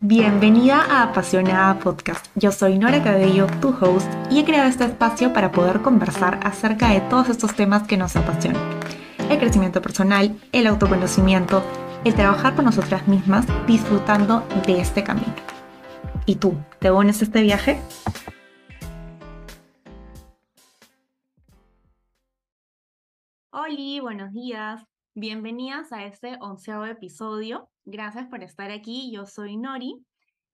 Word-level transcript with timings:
Bienvenida 0.00 0.80
a 0.80 1.02
Apasionada 1.02 1.76
Podcast. 1.80 2.24
Yo 2.36 2.52
soy 2.52 2.78
Nora 2.78 3.02
Cabello, 3.02 3.48
tu 3.60 3.70
host, 3.70 4.08
y 4.30 4.38
he 4.38 4.44
creado 4.44 4.68
este 4.68 4.84
espacio 4.84 5.32
para 5.32 5.50
poder 5.50 5.82
conversar 5.82 6.38
acerca 6.44 6.90
de 6.90 7.00
todos 7.00 7.28
estos 7.28 7.56
temas 7.56 7.82
que 7.88 7.96
nos 7.96 8.14
apasionan. 8.14 8.62
El 9.28 9.40
crecimiento 9.40 9.82
personal, 9.82 10.40
el 10.52 10.68
autoconocimiento, 10.68 11.64
el 12.04 12.14
trabajar 12.14 12.54
por 12.54 12.64
nosotras 12.64 13.08
mismas, 13.08 13.44
disfrutando 13.66 14.46
de 14.68 14.80
este 14.80 15.02
camino. 15.02 15.34
¿Y 16.26 16.36
tú, 16.36 16.54
te 16.78 16.92
unes 16.92 17.20
a 17.20 17.24
este 17.24 17.42
viaje? 17.42 17.80
Hola, 23.50 24.00
buenos 24.02 24.32
días. 24.32 24.80
Bienvenidas 25.16 25.90
a 25.90 26.04
este 26.04 26.36
onceavo 26.40 26.84
episodio. 26.84 27.68
Gracias 27.90 28.26
por 28.26 28.42
estar 28.42 28.70
aquí. 28.70 29.10
Yo 29.10 29.24
soy 29.24 29.56
Nori 29.56 30.04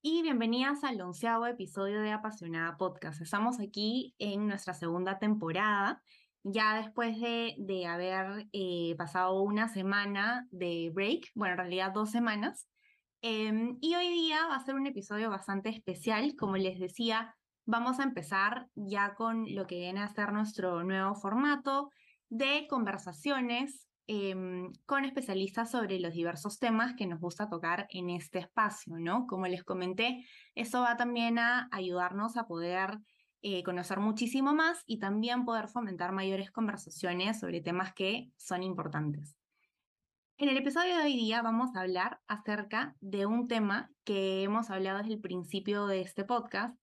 y 0.02 0.22
bienvenidas 0.22 0.84
al 0.84 1.00
onceavo 1.00 1.46
episodio 1.46 2.00
de 2.00 2.12
Apasionada 2.12 2.76
Podcast. 2.76 3.20
Estamos 3.20 3.58
aquí 3.58 4.14
en 4.20 4.46
nuestra 4.46 4.72
segunda 4.72 5.18
temporada, 5.18 6.00
ya 6.44 6.76
después 6.76 7.18
de, 7.18 7.86
haber 7.88 8.46
eh, 8.52 8.94
pasado 8.96 9.42
una 9.42 9.68
semana 9.68 10.46
de 10.52 10.92
break, 10.94 11.32
bueno, 11.34 11.54
en 11.54 11.58
realidad 11.58 11.90
dos 11.92 12.12
semanas. 12.12 12.68
Em, 13.20 13.78
y 13.80 13.96
hoy 13.96 14.10
día 14.10 14.46
va 14.46 14.54
a 14.54 14.64
ser 14.64 14.76
un 14.76 14.86
episodio 14.86 15.28
bastante 15.28 15.70
especial. 15.70 16.36
Como 16.36 16.56
les 16.56 16.78
decía, 16.78 17.34
vamos 17.66 17.98
a 17.98 18.04
empezar 18.04 18.68
ya 18.76 19.16
con 19.16 19.52
lo 19.52 19.66
que 19.66 19.80
viene 19.80 20.02
a 20.02 20.14
ser 20.14 20.32
nuestro 20.32 20.84
nuevo 20.84 21.16
formato 21.16 21.90
de 22.28 22.68
conversaciones 22.68 23.88
Em, 24.06 24.70
con 24.84 25.06
especialistas 25.06 25.70
sobre 25.70 25.98
los 25.98 26.12
diversos 26.12 26.58
temas 26.58 26.94
que 26.94 27.06
nos 27.06 27.20
gusta 27.20 27.48
tocar 27.48 27.86
en 27.88 28.10
este 28.10 28.38
espacio, 28.38 28.98
¿no? 28.98 29.26
Como 29.26 29.46
les 29.46 29.64
comenté, 29.64 30.26
eso 30.54 30.82
va 30.82 30.98
también 30.98 31.38
a 31.38 31.68
ayudarnos 31.72 32.36
a 32.36 32.46
poder 32.46 32.98
eh, 33.40 33.62
conocer 33.62 34.00
muchísimo 34.00 34.52
más 34.52 34.82
y 34.86 34.98
también 34.98 35.46
poder 35.46 35.68
fomentar 35.68 36.12
mayores 36.12 36.50
conversaciones 36.50 37.40
sobre 37.40 37.62
temas 37.62 37.94
que 37.94 38.30
son 38.36 38.62
importantes. 38.62 39.36
En 40.36 40.50
el 40.50 40.58
episodio 40.58 40.98
de 40.98 41.04
hoy 41.04 41.16
día 41.16 41.40
vamos 41.40 41.74
a 41.74 41.80
hablar 41.80 42.20
acerca 42.26 42.96
de 43.00 43.24
un 43.24 43.48
tema 43.48 43.90
que 44.04 44.42
hemos 44.42 44.68
hablado 44.68 44.98
desde 44.98 45.14
el 45.14 45.20
principio 45.20 45.86
de 45.86 46.02
este 46.02 46.24
podcast 46.24 46.76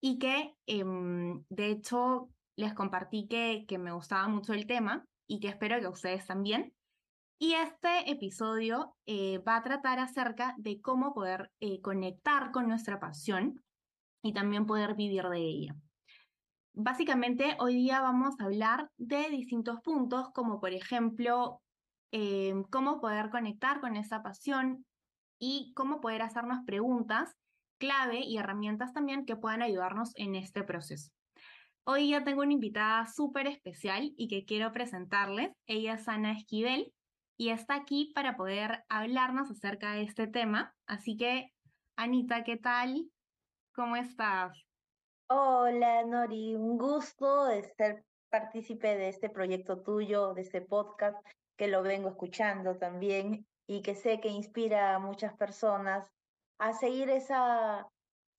y 0.00 0.20
que 0.20 0.54
em, 0.66 1.42
de 1.48 1.66
hecho 1.70 2.28
les 2.54 2.74
compartí 2.74 3.26
que, 3.26 3.64
que 3.66 3.78
me 3.78 3.90
gustaba 3.90 4.28
mucho 4.28 4.52
el 4.52 4.68
tema 4.68 5.04
y 5.30 5.38
que 5.38 5.48
espero 5.48 5.78
que 5.78 5.86
ustedes 5.86 6.26
también. 6.26 6.74
Y 7.38 7.54
este 7.54 8.10
episodio 8.10 8.96
eh, 9.06 9.38
va 9.38 9.56
a 9.56 9.62
tratar 9.62 10.00
acerca 10.00 10.54
de 10.58 10.80
cómo 10.80 11.14
poder 11.14 11.52
eh, 11.60 11.80
conectar 11.80 12.50
con 12.50 12.66
nuestra 12.68 12.98
pasión 12.98 13.62
y 14.22 14.32
también 14.34 14.66
poder 14.66 14.96
vivir 14.96 15.28
de 15.28 15.38
ella. 15.38 15.76
Básicamente, 16.72 17.56
hoy 17.60 17.76
día 17.76 18.00
vamos 18.00 18.34
a 18.40 18.44
hablar 18.44 18.90
de 18.98 19.30
distintos 19.30 19.80
puntos, 19.82 20.30
como 20.34 20.60
por 20.60 20.72
ejemplo, 20.72 21.62
eh, 22.10 22.52
cómo 22.70 23.00
poder 23.00 23.30
conectar 23.30 23.80
con 23.80 23.96
esa 23.96 24.24
pasión 24.24 24.84
y 25.38 25.72
cómo 25.74 26.00
poder 26.00 26.22
hacernos 26.22 26.58
preguntas 26.66 27.36
clave 27.78 28.18
y 28.18 28.36
herramientas 28.36 28.92
también 28.92 29.24
que 29.24 29.36
puedan 29.36 29.62
ayudarnos 29.62 30.10
en 30.16 30.34
este 30.34 30.64
proceso. 30.64 31.12
Hoy 31.84 32.10
ya 32.10 32.22
tengo 32.24 32.42
una 32.42 32.52
invitada 32.52 33.06
súper 33.06 33.46
especial 33.46 34.12
y 34.16 34.28
que 34.28 34.44
quiero 34.44 34.70
presentarles. 34.72 35.50
Ella 35.66 35.94
es 35.94 36.08
Ana 36.08 36.32
Esquivel 36.32 36.92
y 37.38 37.48
está 37.48 37.74
aquí 37.74 38.12
para 38.14 38.36
poder 38.36 38.84
hablarnos 38.88 39.50
acerca 39.50 39.92
de 39.92 40.02
este 40.02 40.26
tema. 40.26 40.74
Así 40.86 41.16
que, 41.16 41.52
Anita, 41.96 42.44
¿qué 42.44 42.58
tal? 42.58 43.10
¿Cómo 43.74 43.96
estás? 43.96 44.56
Hola, 45.28 46.04
Nori. 46.04 46.54
Un 46.54 46.76
gusto 46.76 47.46
de 47.46 47.62
ser 47.62 48.04
partícipe 48.28 48.96
de 48.96 49.08
este 49.08 49.30
proyecto 49.30 49.82
tuyo, 49.82 50.34
de 50.34 50.42
este 50.42 50.60
podcast, 50.60 51.16
que 51.56 51.68
lo 51.68 51.82
vengo 51.82 52.10
escuchando 52.10 52.76
también 52.76 53.46
y 53.66 53.82
que 53.82 53.94
sé 53.94 54.20
que 54.20 54.28
inspira 54.28 54.94
a 54.94 54.98
muchas 54.98 55.34
personas 55.34 56.06
a 56.58 56.74
seguir 56.74 57.08
esa 57.08 57.88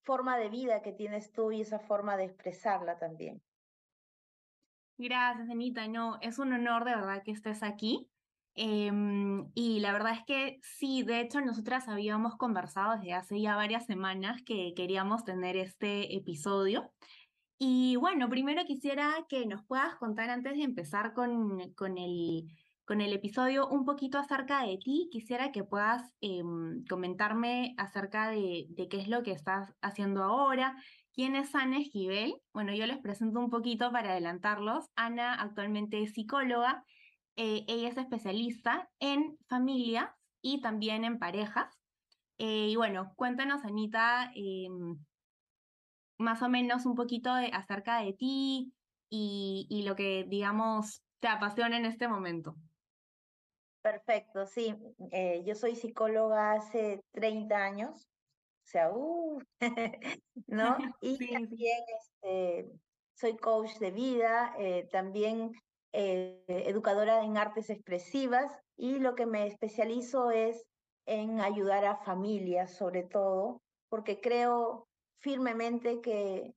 forma 0.03 0.37
de 0.37 0.49
vida 0.49 0.81
que 0.81 0.91
tienes 0.91 1.31
tú 1.31 1.51
y 1.51 1.61
esa 1.61 1.79
forma 1.79 2.17
de 2.17 2.25
expresarla 2.25 2.97
también. 2.97 3.41
Gracias, 4.97 5.49
Anita. 5.49 5.87
No, 5.87 6.17
es 6.21 6.37
un 6.37 6.53
honor 6.53 6.85
de 6.85 6.95
verdad 6.95 7.23
que 7.23 7.31
estés 7.31 7.63
aquí. 7.63 8.07
Em, 8.53 9.49
y 9.55 9.79
la 9.79 9.93
verdad 9.93 10.13
es 10.13 10.25
que 10.25 10.59
sí, 10.61 11.03
de 11.03 11.21
hecho 11.21 11.39
nosotras 11.39 11.87
habíamos 11.87 12.35
conversado 12.35 12.97
desde 12.97 13.13
hace 13.13 13.39
ya 13.39 13.55
varias 13.55 13.85
semanas 13.85 14.41
que 14.43 14.73
queríamos 14.75 15.23
tener 15.23 15.55
este 15.55 16.15
episodio. 16.15 16.91
Y 17.57 17.95
bueno, 17.95 18.27
primero 18.29 18.63
quisiera 18.65 19.25
que 19.29 19.45
nos 19.45 19.63
puedas 19.63 19.95
contar 19.95 20.29
antes 20.29 20.53
de 20.53 20.63
empezar 20.63 21.13
con, 21.13 21.73
con 21.73 21.97
el 21.97 22.47
con 22.85 23.01
el 23.01 23.13
episodio 23.13 23.67
un 23.67 23.85
poquito 23.85 24.17
acerca 24.17 24.63
de 24.65 24.77
ti. 24.77 25.09
Quisiera 25.11 25.51
que 25.51 25.63
puedas 25.63 26.13
em, 26.21 26.83
comentarme 26.85 27.73
acerca 27.77 28.29
de, 28.29 28.67
qué 28.89 28.99
es 28.99 29.07
lo 29.07 29.23
que 29.23 29.31
estás 29.31 29.73
haciendo 29.81 30.23
ahora. 30.23 30.75
¿Quién 31.13 31.35
es 31.35 31.53
Ana 31.55 31.79
Esquivel? 31.79 32.35
Bueno, 32.53 32.73
yo 32.73 32.85
les 32.85 32.97
presento 32.97 33.39
un 33.39 33.49
poquito 33.49 33.91
para 33.91 34.11
adelantarlos. 34.11 34.85
Ana 34.95 35.33
actualmente 35.33 36.01
es 36.01 36.13
psicóloga. 36.13 36.83
Eh, 37.35 37.65
ella 37.67 37.89
es 37.89 37.97
especialista 37.97 38.89
en 38.99 39.37
familias 39.47 40.09
y 40.41 40.61
también 40.61 41.03
en 41.03 41.19
parejas. 41.19 41.77
Eh, 42.37 42.69
y 42.69 42.75
bueno, 42.75 43.13
cuéntanos, 43.15 43.63
Anita, 43.63 44.31
em, 44.35 44.97
más 46.17 46.41
o 46.41 46.49
menos 46.49 46.85
un 46.85 46.95
poquito 46.95 47.31
acerca 47.53 48.01
de 48.01 48.13
ti 48.13 48.73
y, 49.09 49.67
y 49.69 49.83
lo 49.83 49.95
que, 49.95 50.25
digamos, 50.27 51.03
te 51.19 51.27
apasiona 51.27 51.77
en 51.77 51.85
este 51.85 52.07
momento. 52.07 52.55
Perfecto, 53.81 54.45
sí. 54.45 54.75
Eh, 55.11 55.43
yo 55.45 55.55
soy 55.55 55.75
psicóloga 55.75 56.53
hace 56.53 57.01
30 57.11 57.63
años, 57.63 58.07
o 58.65 58.69
sea, 58.69 58.91
uh, 58.91 59.39
¿no? 60.47 60.77
Y 61.01 61.17
también 61.33 61.77
este, 61.99 62.71
soy 63.15 63.37
coach 63.37 63.77
de 63.79 63.91
vida, 63.91 64.53
eh, 64.59 64.87
también 64.91 65.51
eh, 65.93 66.43
educadora 66.47 67.23
en 67.23 67.37
artes 67.37 67.69
expresivas 67.69 68.51
y 68.77 68.99
lo 68.99 69.15
que 69.15 69.25
me 69.25 69.47
especializo 69.47 70.31
es 70.31 70.63
en 71.05 71.41
ayudar 71.41 71.85
a 71.85 71.97
familias 71.97 72.75
sobre 72.77 73.03
todo, 73.03 73.61
porque 73.89 74.21
creo 74.21 74.87
firmemente 75.19 76.01
que 76.01 76.53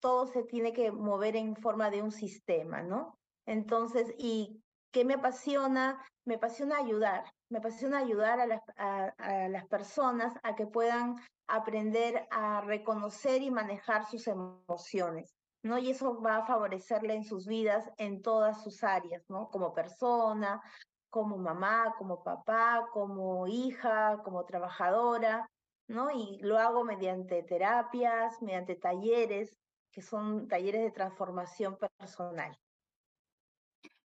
todo 0.00 0.26
se 0.26 0.42
tiene 0.44 0.72
que 0.72 0.90
mover 0.90 1.36
en 1.36 1.56
forma 1.56 1.90
de 1.90 2.02
un 2.02 2.12
sistema, 2.12 2.82
¿no? 2.82 3.18
Entonces, 3.46 4.14
y 4.18 4.62
¿Qué 4.96 5.04
me 5.04 5.12
apasiona? 5.12 6.02
Me 6.24 6.36
apasiona 6.36 6.78
ayudar, 6.78 7.22
me 7.50 7.58
apasiona 7.58 7.98
ayudar 7.98 8.40
a 8.40 8.46
las, 8.46 8.62
a, 8.78 9.46
las 9.50 9.66
personas 9.66 10.32
a 10.42 10.54
que 10.54 10.66
puedan 10.66 11.16
aprender 11.46 12.26
a 12.30 12.62
reconocer 12.62 13.42
y 13.42 13.50
manejar 13.50 14.06
sus 14.06 14.26
emociones. 14.26 15.36
¿no? 15.62 15.76
Y 15.76 15.90
eso 15.90 16.18
va 16.22 16.38
a 16.38 16.46
favorecerle 16.46 17.12
en 17.12 17.24
sus 17.24 17.46
vidas 17.46 17.90
en 17.98 18.22
todas 18.22 18.62
sus 18.62 18.82
áreas, 18.82 19.22
¿no? 19.28 19.50
Como 19.50 19.74
persona, 19.74 20.62
como 21.10 21.36
mamá, 21.36 21.94
como 21.98 22.22
papá, 22.22 22.86
como 22.90 23.46
hija, 23.46 24.22
como 24.24 24.46
trabajadora, 24.46 25.46
¿no? 25.88 26.10
Y 26.10 26.38
lo 26.40 26.56
hago 26.56 26.84
mediante 26.84 27.42
terapias, 27.42 28.40
mediante 28.40 28.76
talleres, 28.76 29.58
que 29.92 30.00
son 30.00 30.48
talleres 30.48 30.80
de 30.80 30.90
transformación 30.90 31.76
personal. 31.98 32.58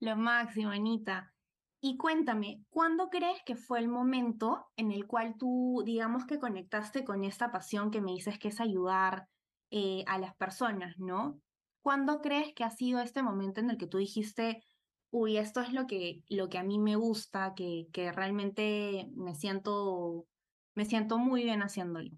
Lo 0.04 0.16
máximo, 0.16 0.68
Anita. 0.68 1.32
Y 1.80 1.96
cuéntame, 1.96 2.62
¿cuándo 2.68 3.08
crees 3.08 3.38
que 3.46 3.56
fue 3.56 3.78
el 3.78 3.88
momento 3.88 4.66
en 4.76 4.92
el 4.92 5.06
cual 5.06 5.36
tú, 5.38 5.82
digamos 5.86 6.26
que 6.26 6.38
conectaste 6.38 7.06
con 7.06 7.24
esta 7.24 7.50
pasión 7.50 7.90
que 7.90 8.02
me 8.02 8.12
dices 8.12 8.38
que 8.38 8.48
es 8.48 8.60
ayudar 8.60 9.30
eh, 9.70 10.04
a 10.06 10.18
las 10.18 10.36
personas, 10.36 10.98
¿no? 10.98 11.40
¿Cuándo 11.80 12.20
crees 12.20 12.52
que 12.52 12.64
ha 12.64 12.70
sido 12.70 13.00
este 13.00 13.22
momento 13.22 13.62
en 13.62 13.70
el 13.70 13.78
que 13.78 13.86
tú 13.86 13.96
dijiste, 13.96 14.62
uy, 15.10 15.38
esto 15.38 15.62
es 15.62 15.72
lo 15.72 15.86
que, 15.86 16.22
lo 16.28 16.50
que 16.50 16.58
a 16.58 16.64
mí 16.64 16.78
me 16.78 16.96
gusta, 16.96 17.54
que, 17.56 17.86
que 17.90 18.12
realmente 18.12 19.08
me 19.14 19.34
siento, 19.34 20.26
me 20.74 20.84
siento 20.84 21.16
muy 21.16 21.44
bien 21.44 21.62
haciéndolo? 21.62 22.10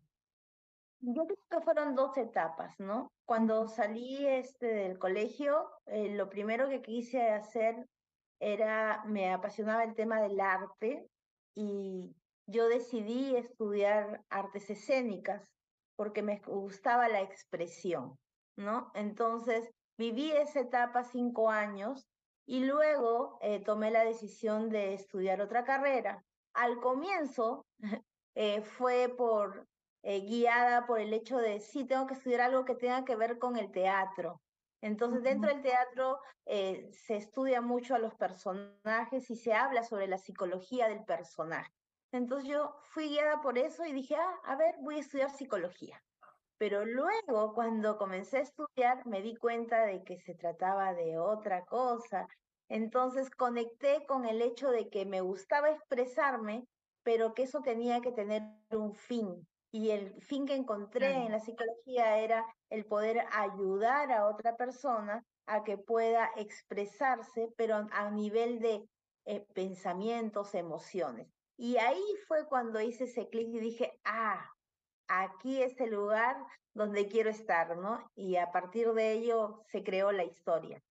Yo 1.09 1.25
creo 1.25 1.39
que 1.49 1.61
fueron 1.61 1.95
dos 1.95 2.19
etapas, 2.19 2.75
¿no? 2.81 3.13
Cuando 3.25 3.69
salí 3.69 4.27
este, 4.27 4.67
del 4.67 4.99
colegio, 4.99 5.71
eh, 5.87 6.13
lo 6.17 6.29
primero 6.29 6.69
que 6.69 6.83
quise 6.83 7.31
hacer 7.31 7.87
era, 8.41 9.05
me 9.07 9.33
apasionaba 9.33 9.85
el 9.85 9.95
tema 9.95 10.21
del 10.21 10.41
arte 10.41 11.09
y 11.55 12.13
yo 12.47 12.69
decidí 12.69 13.37
estudiar 13.37 14.25
artes 14.31 14.69
escénicas 14.69 15.49
porque 15.95 16.23
me 16.23 16.41
gustaba 16.41 17.09
la 17.09 17.21
expresión, 17.21 18.19
¿no? 18.57 18.91
Entonces 18.95 19.71
viví 19.97 20.33
esa 20.33 20.59
etapa 20.59 21.05
cinco 21.05 21.51
años 21.51 22.05
y 22.47 22.65
luego 22.65 23.39
eh, 23.43 23.61
tomé 23.61 23.93
la 23.93 24.05
decisión 24.05 24.71
de 24.71 24.95
estudiar 24.95 25.41
otra 25.41 25.63
carrera. 25.63 26.25
Al 26.53 26.81
comienzo 26.81 27.65
eh, 28.35 28.61
fue 28.63 29.15
por 29.17 29.69
eh, 30.09 30.21
guiada 30.21 30.87
por 30.87 31.01
el 31.01 31.13
hecho 31.13 31.39
de, 31.39 31.59
sí, 31.59 31.85
tengo 31.85 32.07
que 32.07 32.15
estudiar 32.15 32.41
algo 32.43 32.65
que 32.65 32.77
tenga 32.77 33.05
que 33.05 33.17
ver 33.17 33.39
con 33.39 33.57
el 33.57 33.73
teatro. 33.73 34.41
Entonces, 34.81 35.25
dentro 35.25 35.51
del 35.51 35.63
teatro 35.63 36.21
eh, 36.45 36.89
se 36.93 37.17
estudia 37.17 37.61
mucho 37.61 37.97
a 37.97 37.99
los 37.99 38.15
personajes 38.15 39.29
y 39.31 39.35
se 39.35 39.53
habla 39.53 39.83
sobre 39.83 40.07
la 40.07 40.19
psicología 40.19 40.89
del 40.89 41.05
personaje. 41.05 41.73
Entonces 42.13 42.49
yo 42.49 42.77
fui 42.83 43.09
guiada 43.09 43.41
por 43.41 43.59
eso 43.59 43.85
y 43.85 43.93
dije, 43.93 44.15
ah, 44.15 44.35
a 44.45 44.55
ver, 44.55 44.77
voy 44.81 44.95
a 44.95 45.01
estudiar 45.01 45.31
psicología. 45.31 46.01
Pero 46.57 46.85
luego, 46.85 47.53
cuando 47.53 47.99
comencé 47.99 48.39
a 48.39 48.43
estudiar, 48.43 49.05
me 49.07 49.23
di 49.23 49.35
cuenta 49.35 49.87
de 49.87 50.05
que 50.05 50.21
se 50.21 50.37
trataba 50.37 50.95
de 50.95 51.19
otra 51.19 51.65
cosa. 51.65 52.29
Entonces 52.69 53.29
conecté 53.31 54.07
con 54.07 54.25
el 54.25 54.41
hecho 54.41 54.71
de 54.71 54.89
que 54.89 55.05
me 55.05 55.21
gustaba 55.21 55.71
expresarme, 55.71 56.65
pero 57.03 57.35
que 57.35 57.43
eso 57.43 57.61
tenía 57.61 58.01
que 58.01 58.13
tener 58.13 58.43
un 58.71 58.95
fin. 58.95 59.49
Y 59.73 59.91
el 59.91 60.21
fin 60.23 60.47
que 60.47 60.55
encontré 60.55 61.13
en 61.13 61.33
la 61.33 61.41
psicología 61.41 62.19
era 62.19 62.45
el 62.71 62.87
poder 62.87 63.25
ayudar 63.33 64.11
a 64.13 64.27
otra 64.27 64.57
persona 64.57 65.25
a 65.47 65.65
que 65.65 65.77
pueda 65.77 66.31
expresarse, 66.37 67.49
pero 67.57 67.87
a 67.91 68.11
nivel 68.11 68.59
de 68.61 68.89
eh, 69.27 69.47
pensamientos, 69.55 70.55
emociones. 70.55 71.29
Y 71.57 71.77
ahí 71.79 72.03
fue 72.27 72.47
cuando 72.47 72.81
hice 72.81 73.05
ese 73.05 73.29
clic 73.29 73.49
y 73.49 73.59
dije, 73.59 73.99
ah, 74.05 74.45
aquí 75.09 75.63
es 75.63 75.79
el 75.81 75.91
lugar 75.91 76.37
donde 76.75 77.09
quiero 77.09 77.31
estar, 77.31 77.77
¿no? 77.77 78.11
Y 78.15 78.37
a 78.37 78.53
partir 78.53 78.93
de 78.93 79.13
ello 79.13 79.63
se 79.69 79.83
creó 79.83 80.13
la 80.13 80.25
historia. 80.25 80.83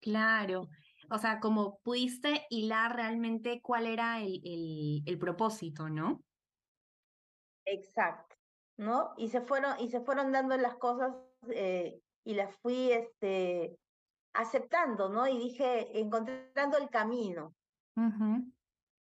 Claro, 0.00 0.68
o 1.10 1.18
sea, 1.18 1.40
como 1.40 1.80
pudiste 1.80 2.46
hilar 2.50 2.94
realmente 2.94 3.60
cuál 3.62 3.86
era 3.86 4.20
el, 4.20 5.02
el, 5.06 5.18
propósito, 5.18 5.88
¿no? 5.88 6.22
Exacto, 7.70 8.36
¿no? 8.76 9.12
Y 9.16 9.28
se 9.28 9.40
fueron, 9.40 9.78
y 9.78 9.88
se 9.88 10.00
fueron 10.00 10.32
dando 10.32 10.56
las 10.56 10.76
cosas 10.76 11.14
eh, 11.50 12.00
y 12.24 12.34
las 12.34 12.54
fui 12.62 12.92
este, 12.92 13.76
aceptando, 14.32 15.08
¿no? 15.08 15.26
Y 15.26 15.38
dije, 15.38 16.00
encontrando 16.00 16.78
el 16.78 16.88
camino. 16.88 17.54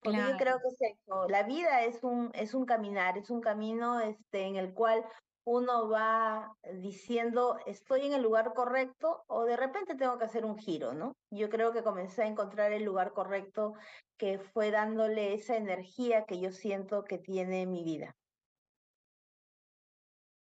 Porque 0.01 0.19
yo 0.19 0.37
creo 0.37 0.59
que 0.59 0.67
es 0.67 0.97
eso, 0.99 1.27
la 1.27 1.43
vida 1.43 1.83
es 1.83 2.03
un, 2.03 2.31
es 2.33 2.53
un 2.53 2.65
caminar, 2.65 3.17
es 3.17 3.29
un 3.29 3.41
camino 3.41 3.99
este, 3.99 4.43
en 4.43 4.55
el 4.55 4.73
cual 4.73 5.03
uno 5.43 5.89
va 5.89 6.53
diciendo, 6.81 7.57
estoy 7.65 8.05
en 8.05 8.13
el 8.13 8.21
lugar 8.21 8.53
correcto 8.53 9.23
o 9.27 9.45
de 9.45 9.55
repente 9.55 9.95
tengo 9.95 10.17
que 10.17 10.25
hacer 10.25 10.45
un 10.45 10.57
giro, 10.57 10.93
¿no? 10.93 11.15
Yo 11.31 11.49
creo 11.49 11.71
que 11.71 11.83
comencé 11.83 12.23
a 12.23 12.27
encontrar 12.27 12.73
el 12.73 12.83
lugar 12.83 13.13
correcto 13.13 13.73
que 14.17 14.39
fue 14.39 14.71
dándole 14.71 15.33
esa 15.33 15.55
energía 15.55 16.25
que 16.25 16.41
yo 16.41 16.51
siento 16.51 17.05
que 17.05 17.17
tiene 17.17 17.65
mi 17.65 17.83
vida. 17.83 18.13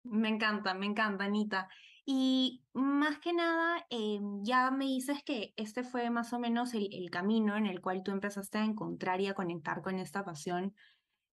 Me 0.06 0.30
encanta, 0.30 0.74
me 0.74 0.86
encanta, 0.86 1.26
Anita. 1.26 1.68
Y 2.06 2.64
más 2.74 3.18
que 3.20 3.34
nada, 3.34 3.86
eh, 3.90 4.20
ya 4.44 4.70
me 4.70 4.86
dices 4.86 5.24
que 5.24 5.54
este 5.58 5.84
fue 5.84 6.12
más 6.12 6.34
o 6.34 6.40
menos 6.40 6.74
el, 6.76 7.10
camino 7.10 7.58
en 7.58 7.66
el 7.66 7.82
cual 7.82 8.04
tú 8.04 8.12
empezaste 8.12 8.60
a 8.60 8.64
encontrar 8.64 9.22
y 9.22 9.28
a 9.28 9.34
conectar 9.34 9.82
con 9.82 10.00
esta 10.00 10.24
pasión. 10.24 10.76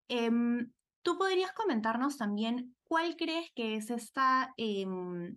Em, 0.08 0.72
¿Tú 1.02 1.19
podrías 1.19 1.52
comentarnos 1.52 2.16
también 2.16 2.74
cuál 2.84 3.16
crees 3.16 3.50
que 3.54 3.76
es 3.76 3.90
esta 3.90 4.54
em, 4.56 5.36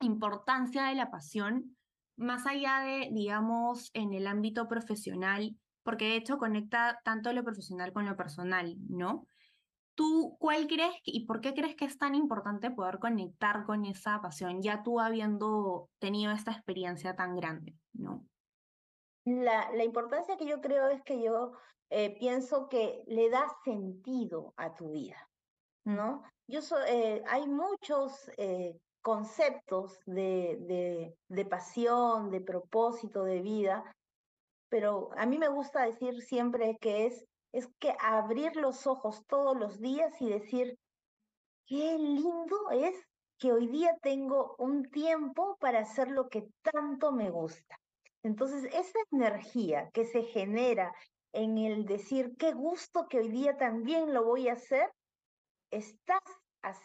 importancia 0.00 0.84
de 0.84 0.94
la 0.94 1.10
pasión, 1.10 1.76
más 2.16 2.46
allá 2.46 2.80
de, 2.80 3.08
digamos, 3.12 3.90
en 3.94 4.12
el 4.12 4.26
ámbito 4.26 4.68
profesional, 4.68 5.56
porque 5.82 6.04
de 6.06 6.16
hecho 6.16 6.38
conecta 6.38 7.00
tanto 7.04 7.32
lo 7.32 7.42
profesional 7.42 7.92
con 7.92 8.06
lo 8.06 8.16
personal, 8.16 8.76
¿no? 8.88 9.26
¿Tú 9.94 10.36
cuál 10.38 10.66
crees 10.66 10.94
y 11.04 11.26
por 11.26 11.40
qué 11.40 11.52
crees 11.52 11.76
que 11.76 11.84
es 11.84 11.98
tan 11.98 12.14
importante 12.14 12.70
poder 12.70 12.98
conectar 12.98 13.64
con 13.64 13.84
esa 13.84 14.20
pasión, 14.22 14.62
ya 14.62 14.82
tú 14.82 15.00
habiendo 15.00 15.90
tenido 15.98 16.32
esta 16.32 16.52
experiencia 16.52 17.14
tan 17.14 17.36
grande, 17.36 17.74
¿no? 17.92 18.24
La, 19.24 19.70
la 19.72 19.84
importancia 19.84 20.36
que 20.36 20.46
yo 20.46 20.60
creo 20.60 20.88
es 20.88 21.02
que 21.02 21.22
yo 21.22 21.52
eh, 21.90 22.16
pienso 22.18 22.68
que 22.68 23.04
le 23.06 23.28
da 23.28 23.46
sentido 23.64 24.54
a 24.56 24.74
tu 24.74 24.92
vida, 24.92 25.28
¿no? 25.84 26.22
Yo 26.48 26.60
eh, 26.88 27.22
hay 27.28 27.46
muchos 27.46 28.30
eh, 28.38 28.78
conceptos 29.02 30.00
de, 30.06 30.56
de, 30.60 31.14
de 31.28 31.44
pasión, 31.44 32.30
de 32.30 32.40
propósito 32.40 33.24
de 33.24 33.42
vida, 33.42 33.84
pero 34.70 35.10
a 35.16 35.26
mí 35.26 35.36
me 35.38 35.48
gusta 35.48 35.84
decir 35.84 36.22
siempre 36.22 36.78
que 36.80 37.06
es 37.06 37.26
es 37.52 37.68
que 37.78 37.94
abrir 38.00 38.56
los 38.56 38.86
ojos 38.86 39.24
todos 39.26 39.56
los 39.56 39.80
días 39.80 40.20
y 40.20 40.30
decir, 40.30 40.78
qué 41.66 41.96
lindo 41.98 42.70
es 42.70 42.94
que 43.38 43.52
hoy 43.52 43.66
día 43.66 43.96
tengo 44.02 44.54
un 44.58 44.88
tiempo 44.90 45.56
para 45.60 45.80
hacer 45.80 46.08
lo 46.08 46.28
que 46.28 46.46
tanto 46.62 47.12
me 47.12 47.30
gusta. 47.30 47.78
Entonces, 48.22 48.64
esa 48.72 48.98
energía 49.10 49.90
que 49.92 50.04
se 50.04 50.22
genera 50.22 50.94
en 51.32 51.58
el 51.58 51.84
decir, 51.84 52.36
qué 52.38 52.52
gusto 52.52 53.08
que 53.08 53.18
hoy 53.18 53.28
día 53.28 53.56
también 53.56 54.14
lo 54.14 54.24
voy 54.24 54.48
a 54.48 54.52
hacer, 54.52 54.88
estás, 55.70 56.20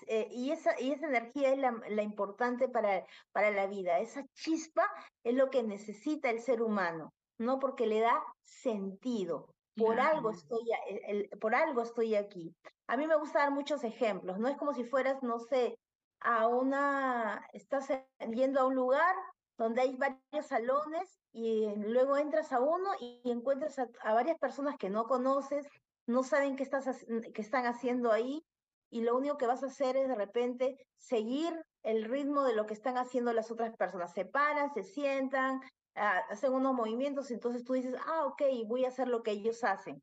eh, 0.07 0.27
y, 0.31 0.51
esa, 0.51 0.79
y 0.81 0.91
esa 0.91 1.07
energía 1.07 1.51
es 1.51 1.59
la, 1.59 1.79
la, 1.89 2.01
importante 2.01 2.67
para, 2.67 3.05
para 3.31 3.51
la 3.51 3.67
vida. 3.67 3.99
Esa 3.99 4.25
chispa 4.33 4.89
es 5.23 5.35
lo 5.35 5.49
que 5.49 5.61
necesita 5.61 6.29
el 6.29 6.39
ser 6.39 6.61
humano, 6.61 7.13
¿no? 7.37 7.59
Porque 7.59 7.85
le 7.85 7.99
da 7.99 8.23
sentido. 8.41 9.53
Por 9.77 9.99
algo, 9.99 10.31
estoy, 10.31 10.65
por 11.39 11.53
algo 11.53 11.83
estoy 11.83 12.15
aquí. 12.15 12.55
A 12.87 12.97
mí 12.97 13.05
me 13.05 13.15
gusta 13.15 13.39
dar 13.39 13.51
muchos 13.51 13.83
ejemplos, 13.83 14.39
no 14.39 14.47
es 14.47 14.57
como 14.57 14.73
si 14.73 14.83
fueras, 14.83 15.21
no 15.21 15.39
sé, 15.39 15.77
a 16.19 16.47
una, 16.47 17.47
estás 17.53 17.89
yendo 18.31 18.59
a 18.59 18.65
un 18.65 18.75
lugar 18.75 19.15
donde 19.57 19.81
hay 19.81 19.95
varios 19.95 20.47
salones 20.47 21.19
y 21.31 21.67
luego 21.75 22.17
entras 22.17 22.51
a 22.53 22.59
uno 22.59 22.89
y 22.99 23.21
encuentras 23.25 23.77
a, 23.79 24.13
varias 24.13 24.37
personas 24.39 24.77
que 24.77 24.89
no 24.89 25.05
conoces, 25.05 25.67
no 26.07 26.23
saben 26.23 26.55
qué, 26.55 26.63
estás, 26.63 27.05
qué 27.33 27.41
están 27.41 27.65
haciendo 27.65 28.11
ahí 28.11 28.43
y 28.89 29.01
lo 29.01 29.17
único 29.17 29.37
que 29.37 29.47
vas 29.47 29.63
a 29.63 29.67
hacer 29.67 29.97
es 29.97 30.07
de 30.07 30.15
repente 30.15 30.77
seguir 30.97 31.53
el 31.83 32.05
ritmo 32.05 32.43
de 32.43 32.55
lo 32.55 32.65
que 32.65 32.73
están 32.73 32.97
haciendo 32.97 33.33
las 33.33 33.51
otras 33.51 33.75
personas. 33.75 34.13
Se 34.13 34.25
paran, 34.25 34.73
se 34.73 34.83
sientan, 34.83 35.61
hacen 35.97 36.53
unos 36.53 36.73
movimientos, 36.73 37.31
entonces 37.31 37.63
tú 37.63 37.73
dices, 37.73 37.95
ah, 38.05 38.25
ok, 38.25 38.41
voy 38.67 38.85
a 38.85 38.89
hacer 38.89 39.07
lo 39.07 39.23
que 39.23 39.31
ellos 39.31 39.63
hacen. 39.63 40.01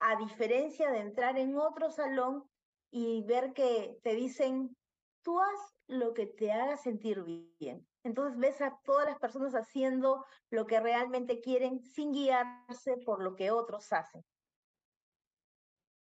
A 0.00 0.16
diferencia 0.16 0.90
de 0.90 0.98
entrar 0.98 1.38
en 1.38 1.56
otro 1.56 1.90
salón 1.90 2.44
y 2.90 3.24
ver 3.24 3.52
que 3.54 3.98
te 4.02 4.14
dicen, 4.14 4.76
tú 5.22 5.40
haz 5.40 5.74
lo 5.86 6.14
que 6.14 6.26
te 6.26 6.52
haga 6.52 6.76
sentir 6.76 7.22
bien. 7.58 7.86
Entonces 8.02 8.38
ves 8.38 8.60
a 8.60 8.78
todas 8.84 9.06
las 9.06 9.18
personas 9.18 9.54
haciendo 9.54 10.24
lo 10.50 10.66
que 10.66 10.78
realmente 10.80 11.40
quieren 11.40 11.80
sin 11.80 12.12
guiarse 12.12 12.98
por 13.04 13.22
lo 13.22 13.34
que 13.34 13.50
otros 13.50 13.92
hacen. 13.92 14.22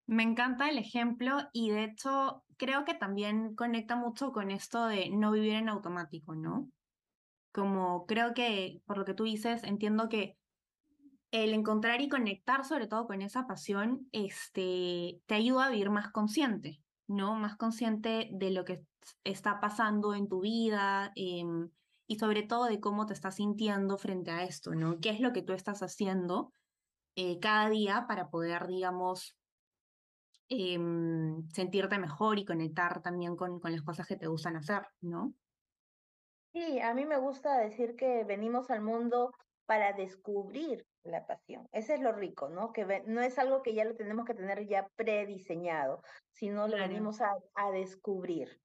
Me 0.06 0.22
encanta 0.22 0.70
el 0.70 0.78
ejemplo 0.78 1.36
y 1.52 1.70
de 1.70 1.84
hecho 1.84 2.44
creo 2.56 2.84
que 2.84 2.94
también 2.94 3.54
conecta 3.54 3.94
mucho 3.94 4.32
con 4.32 4.50
esto 4.50 4.86
de 4.86 5.10
no 5.10 5.32
vivir 5.32 5.54
en 5.54 5.68
automático, 5.68 6.34
¿no? 6.34 6.70
Como 7.52 8.06
creo 8.06 8.34
que, 8.34 8.82
por 8.86 8.98
lo 8.98 9.04
que 9.04 9.14
tú 9.14 9.24
dices, 9.24 9.64
entiendo 9.64 10.08
que 10.08 10.38
el 11.30 11.52
encontrar 11.52 12.00
y 12.00 12.08
conectar 12.08 12.64
sobre 12.64 12.86
todo 12.86 13.06
con 13.06 13.22
esa 13.22 13.46
pasión, 13.46 14.08
este, 14.12 15.20
te 15.26 15.34
ayuda 15.34 15.66
a 15.66 15.70
vivir 15.70 15.90
más 15.90 16.10
consciente, 16.10 16.80
¿no? 17.06 17.34
Más 17.34 17.56
consciente 17.56 18.30
de 18.32 18.50
lo 18.50 18.64
que 18.64 18.82
está 19.24 19.60
pasando 19.60 20.14
en 20.14 20.28
tu 20.28 20.40
vida 20.40 21.12
em, 21.16 21.70
y 22.06 22.18
sobre 22.18 22.42
todo 22.42 22.64
de 22.64 22.80
cómo 22.80 23.06
te 23.06 23.12
estás 23.12 23.36
sintiendo 23.36 23.98
frente 23.98 24.30
a 24.30 24.44
esto, 24.44 24.74
¿no? 24.74 25.00
¿Qué 25.00 25.10
es 25.10 25.20
lo 25.20 25.32
que 25.32 25.42
tú 25.42 25.52
estás 25.52 25.82
haciendo 25.82 26.52
eh, 27.16 27.38
cada 27.40 27.68
día 27.68 28.06
para 28.08 28.30
poder, 28.30 28.66
digamos, 28.66 29.36
em, 30.48 31.46
sentirte 31.50 31.98
mejor 31.98 32.38
y 32.38 32.46
conectar 32.46 33.02
también 33.02 33.36
con, 33.36 33.60
con 33.60 33.72
las 33.72 33.82
cosas 33.82 34.06
que 34.06 34.16
te 34.16 34.28
gustan 34.28 34.56
hacer, 34.56 34.86
¿no? 35.02 35.34
Sí, 36.52 36.80
a 36.80 36.94
mí 36.94 37.04
me 37.04 37.18
gusta 37.18 37.58
decir 37.58 37.94
que 37.96 38.24
venimos 38.24 38.70
al 38.70 38.80
mundo 38.80 39.32
para 39.66 39.92
descubrir 39.92 40.86
la 41.04 41.26
pasión. 41.26 41.68
Ese 41.72 41.94
es 41.94 42.00
lo 42.00 42.12
rico, 42.12 42.48
¿no? 42.48 42.72
Que 42.72 43.02
no 43.06 43.20
es 43.20 43.38
algo 43.38 43.62
que 43.62 43.74
ya 43.74 43.84
lo 43.84 43.94
tenemos 43.96 44.24
que 44.24 44.34
tener 44.34 44.66
ya 44.66 44.88
prediseñado, 44.96 46.02
sino 46.32 46.66
lo 46.68 46.76
venimos 46.76 47.20
a, 47.20 47.70
descubrir. 47.70 48.60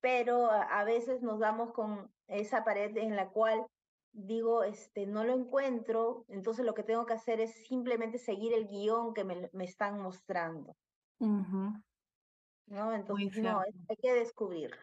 Pero 0.00 0.50
a, 0.50 0.84
veces 0.84 1.22
nos 1.22 1.38
damos 1.38 1.72
con 1.72 2.10
esa 2.28 2.64
pared 2.64 2.96
en 2.98 3.16
la 3.16 3.30
cual 3.30 3.66
digo, 4.12 4.62
este, 4.62 5.06
no 5.06 5.24
lo 5.24 5.34
encuentro, 5.34 6.24
entonces 6.28 6.64
lo 6.64 6.74
que 6.74 6.82
tengo 6.82 7.06
que 7.06 7.14
hacer 7.14 7.40
es 7.40 7.66
simplemente 7.66 8.18
seguir 8.18 8.52
el 8.54 8.66
guion 8.66 9.14
que 9.14 9.24
me, 9.24 9.50
me 9.52 9.64
están 9.64 10.00
mostrando. 10.00 10.76
¿No? 11.18 12.92
Entonces, 12.92 13.42
no, 13.42 13.60
hay 13.60 13.96
que 13.96 14.12
descubrirlo. 14.12 14.76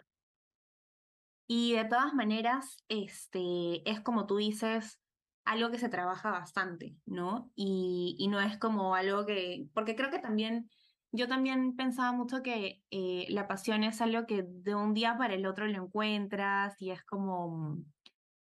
Y 1.56 1.74
de 1.74 1.86
todas 1.86 2.16
maneras, 2.16 2.84
este, 2.90 3.88
es 3.88 4.02
como 4.02 4.26
tú 4.26 4.38
dices, 4.38 5.00
algo 5.46 5.70
que 5.70 5.78
se 5.78 5.88
trabaja 5.88 6.32
bastante, 6.32 6.96
¿no? 7.06 7.52
Y, 7.56 8.28
no 8.32 8.42
es 8.42 8.58
como 8.58 8.96
algo 8.96 9.24
que, 9.28 9.68
porque 9.76 9.96
creo 9.96 10.10
que 10.10 10.18
también 10.18 10.68
yo 11.12 11.28
también 11.28 11.76
pensaba 11.76 12.12
mucho 12.12 12.42
que 12.42 12.82
eh, 12.90 13.28
la 13.30 13.48
pasión 13.48 13.84
es 13.84 14.02
algo 14.02 14.26
que 14.26 14.44
de 14.48 14.74
un 14.74 14.96
día 14.96 15.16
para 15.16 15.36
el 15.36 15.46
otro 15.46 15.68
lo 15.68 15.84
encuentras 15.84 16.82
y 16.82 16.90
es 16.90 17.04
como, 17.04 17.78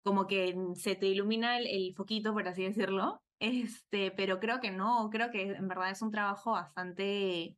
como 0.04 0.28
que 0.28 0.56
se 0.76 0.94
te 0.94 1.08
ilumina 1.08 1.58
el, 1.58 1.66
el 1.66 1.94
foquito, 1.96 2.32
por 2.32 2.46
así 2.46 2.62
decirlo. 2.62 3.20
Este, 3.40 4.12
pero 4.12 4.38
creo 4.38 4.60
que 4.60 4.70
no, 4.70 5.10
creo 5.10 5.32
que 5.32 5.42
en 5.50 5.66
verdad 5.66 5.90
es 5.90 6.02
un 6.02 6.12
trabajo 6.12 6.52
bastante 6.52 7.56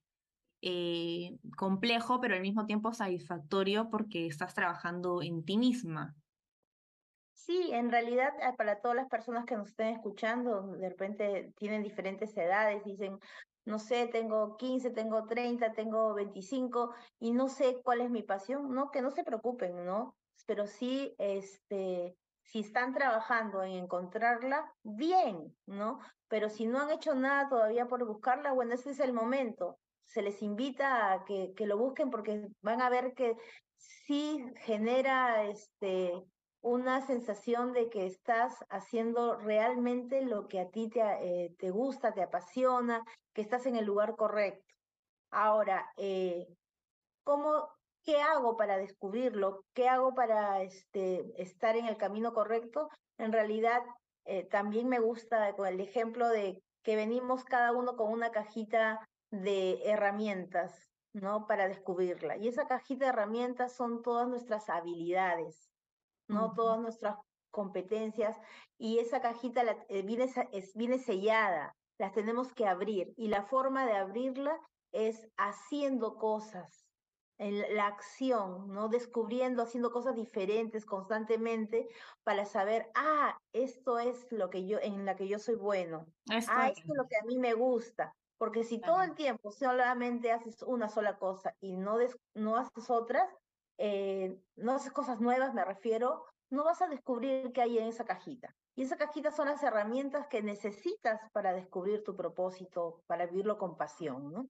eh, 0.66 1.36
complejo, 1.58 2.22
pero 2.22 2.34
al 2.34 2.40
mismo 2.40 2.64
tiempo 2.64 2.94
satisfactorio 2.94 3.90
porque 3.90 4.26
estás 4.26 4.54
trabajando 4.54 5.20
en 5.20 5.44
ti 5.44 5.58
misma. 5.58 6.14
Sí, 7.34 7.70
en 7.74 7.90
realidad 7.90 8.32
ah, 8.42 8.54
para 8.56 8.80
todas 8.80 8.96
las 8.96 9.08
personas 9.08 9.44
que 9.44 9.56
nos 9.56 9.68
estén 9.68 9.88
escuchando, 9.88 10.62
de 10.68 10.88
repente 10.88 11.52
tienen 11.58 11.82
diferentes 11.82 12.34
edades, 12.38 12.82
dicen, 12.82 13.18
no 13.66 13.78
sé, 13.78 14.06
tengo 14.06 14.56
15, 14.56 14.90
tengo 14.92 15.26
30, 15.26 15.72
tengo 15.72 16.14
25 16.14 16.94
y 17.18 17.32
no 17.32 17.50
sé 17.50 17.82
cuál 17.82 18.00
es 18.00 18.08
mi 18.08 18.22
pasión, 18.22 18.74
¿no? 18.74 18.90
Que 18.90 19.02
no 19.02 19.10
se 19.10 19.22
preocupen, 19.22 19.84
¿no? 19.84 20.16
Pero 20.46 20.66
sí, 20.66 21.14
este, 21.18 22.16
si 22.40 22.60
están 22.60 22.94
trabajando 22.94 23.62
en 23.62 23.72
encontrarla, 23.72 24.72
bien, 24.82 25.54
¿no? 25.66 25.98
Pero 26.28 26.48
si 26.48 26.66
no 26.66 26.80
han 26.80 26.90
hecho 26.90 27.14
nada 27.14 27.50
todavía 27.50 27.86
por 27.86 28.06
buscarla, 28.06 28.52
bueno, 28.52 28.72
ese 28.72 28.92
es 28.92 29.00
el 29.00 29.12
momento. 29.12 29.78
Se 30.06 30.22
les 30.22 30.42
invita 30.42 31.12
a 31.12 31.24
que, 31.24 31.52
que 31.54 31.66
lo 31.66 31.78
busquen 31.78 32.10
porque 32.10 32.48
van 32.62 32.80
a 32.82 32.90
ver 32.90 33.14
que 33.14 33.36
sí 33.76 34.44
genera 34.56 35.44
este, 35.44 36.24
una 36.60 37.06
sensación 37.06 37.72
de 37.72 37.90
que 37.90 38.06
estás 38.06 38.64
haciendo 38.70 39.36
realmente 39.36 40.22
lo 40.22 40.48
que 40.48 40.60
a 40.60 40.70
ti 40.70 40.88
te, 40.88 41.00
eh, 41.00 41.54
te 41.58 41.70
gusta, 41.70 42.14
te 42.14 42.22
apasiona, 42.22 43.04
que 43.34 43.42
estás 43.42 43.66
en 43.66 43.76
el 43.76 43.84
lugar 43.84 44.16
correcto. 44.16 44.64
Ahora, 45.30 45.92
eh, 45.96 46.46
¿cómo, 47.22 47.68
¿qué 48.02 48.20
hago 48.22 48.56
para 48.56 48.78
descubrirlo? 48.78 49.64
¿Qué 49.74 49.88
hago 49.88 50.14
para 50.14 50.62
este, 50.62 51.24
estar 51.36 51.76
en 51.76 51.86
el 51.86 51.96
camino 51.96 52.32
correcto? 52.32 52.88
En 53.18 53.32
realidad, 53.32 53.82
eh, 54.24 54.44
también 54.44 54.88
me 54.88 55.00
gusta 55.00 55.54
con 55.54 55.66
el 55.66 55.80
ejemplo 55.80 56.28
de 56.28 56.62
que 56.82 56.96
venimos 56.96 57.44
cada 57.44 57.72
uno 57.72 57.96
con 57.96 58.10
una 58.10 58.30
cajita 58.30 59.06
de 59.42 59.80
herramientas, 59.84 60.90
¿no? 61.12 61.46
Para 61.46 61.68
descubrirla. 61.68 62.36
Y 62.36 62.48
esa 62.48 62.66
cajita 62.66 63.06
de 63.06 63.10
herramientas 63.10 63.72
son 63.72 64.02
todas 64.02 64.28
nuestras 64.28 64.68
habilidades, 64.68 65.70
¿no? 66.28 66.52
Todas 66.54 66.80
nuestras 66.80 67.16
competencias. 67.50 68.36
Y 68.78 68.98
esa 68.98 69.20
cajita 69.20 69.62
eh, 69.88 70.02
viene, 70.02 70.30
es, 70.52 70.74
viene 70.74 70.98
sellada, 70.98 71.74
las 71.98 72.12
tenemos 72.12 72.52
que 72.52 72.66
abrir. 72.66 73.12
Y 73.16 73.28
la 73.28 73.42
forma 73.42 73.86
de 73.86 73.94
abrirla 73.94 74.58
es 74.92 75.28
haciendo 75.36 76.16
cosas, 76.16 76.84
en 77.38 77.76
la 77.76 77.88
acción, 77.88 78.68
¿no? 78.68 78.88
Descubriendo, 78.88 79.62
haciendo 79.62 79.90
cosas 79.90 80.14
diferentes 80.14 80.84
constantemente 80.86 81.88
para 82.22 82.44
saber, 82.44 82.90
ah, 82.94 83.36
esto 83.52 83.98
es 83.98 84.30
lo 84.30 84.50
que 84.50 84.66
yo, 84.66 84.78
en 84.80 85.04
la 85.04 85.16
que 85.16 85.26
yo 85.26 85.38
soy 85.38 85.56
bueno. 85.56 86.06
ah, 86.30 86.68
esto 86.68 86.92
es 86.92 86.96
lo 86.96 87.06
que 87.08 87.16
a 87.16 87.24
mí 87.26 87.38
me 87.38 87.54
gusta. 87.54 88.14
Porque 88.38 88.64
si 88.64 88.80
todo 88.80 89.02
el 89.02 89.14
tiempo 89.14 89.52
solamente 89.52 90.32
haces 90.32 90.62
una 90.62 90.88
sola 90.88 91.18
cosa 91.18 91.54
y 91.60 91.76
no, 91.76 91.98
no 92.34 92.56
haces 92.56 92.90
otras, 92.90 93.28
eh, 93.78 94.38
no 94.56 94.72
haces 94.72 94.92
cosas 94.92 95.20
nuevas, 95.20 95.54
me 95.54 95.64
refiero, 95.64 96.24
no 96.50 96.64
vas 96.64 96.82
a 96.82 96.88
descubrir 96.88 97.52
qué 97.52 97.62
hay 97.62 97.78
en 97.78 97.86
esa 97.86 98.04
cajita. 98.04 98.54
Y 98.76 98.82
esa 98.82 98.96
cajita 98.96 99.30
son 99.30 99.48
las 99.48 99.62
herramientas 99.62 100.26
que 100.26 100.42
necesitas 100.42 101.20
para 101.32 101.52
descubrir 101.52 102.02
tu 102.02 102.16
propósito, 102.16 103.02
para 103.06 103.26
vivirlo 103.26 103.56
con 103.56 103.76
pasión, 103.76 104.32
¿no? 104.32 104.48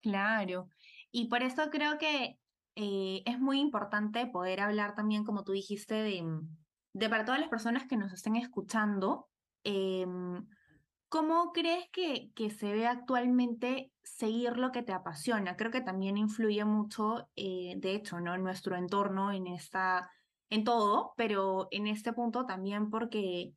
Claro. 0.00 0.68
Y 1.10 1.28
por 1.28 1.42
eso 1.42 1.70
creo 1.70 1.98
que 1.98 2.38
eh, 2.76 3.22
es 3.26 3.40
muy 3.40 3.58
importante 3.58 4.26
poder 4.26 4.60
hablar 4.60 4.94
también, 4.94 5.24
como 5.24 5.42
tú 5.42 5.52
dijiste, 5.52 5.94
de, 5.94 6.24
de 6.92 7.08
para 7.08 7.24
todas 7.24 7.40
las 7.40 7.48
personas 7.48 7.86
que 7.88 7.96
nos 7.96 8.12
estén 8.12 8.36
escuchando, 8.36 9.28
em, 9.64 10.46
¿cómo 11.08 11.52
crees 11.52 11.86
que, 11.92 12.30
se 12.50 12.72
ve 12.72 12.86
actualmente 12.86 13.92
seguir 14.02 14.56
lo 14.56 14.72
que 14.72 14.82
te 14.82 14.92
apasiona? 14.92 15.56
Creo 15.56 15.70
que 15.70 15.80
también 15.80 16.16
influye 16.16 16.64
mucho, 16.64 17.28
eh, 17.36 17.74
de 17.76 17.94
hecho, 17.94 18.20
¿no? 18.20 18.34
En 18.34 18.42
nuestro 18.42 18.76
entorno, 18.76 19.32
en 19.32 19.46
esta, 19.46 20.10
en 20.50 20.64
todo, 20.64 21.14
pero 21.16 21.68
en 21.70 21.86
este 21.86 22.12
punto 22.12 22.46
también 22.46 22.90
porque 22.90 23.52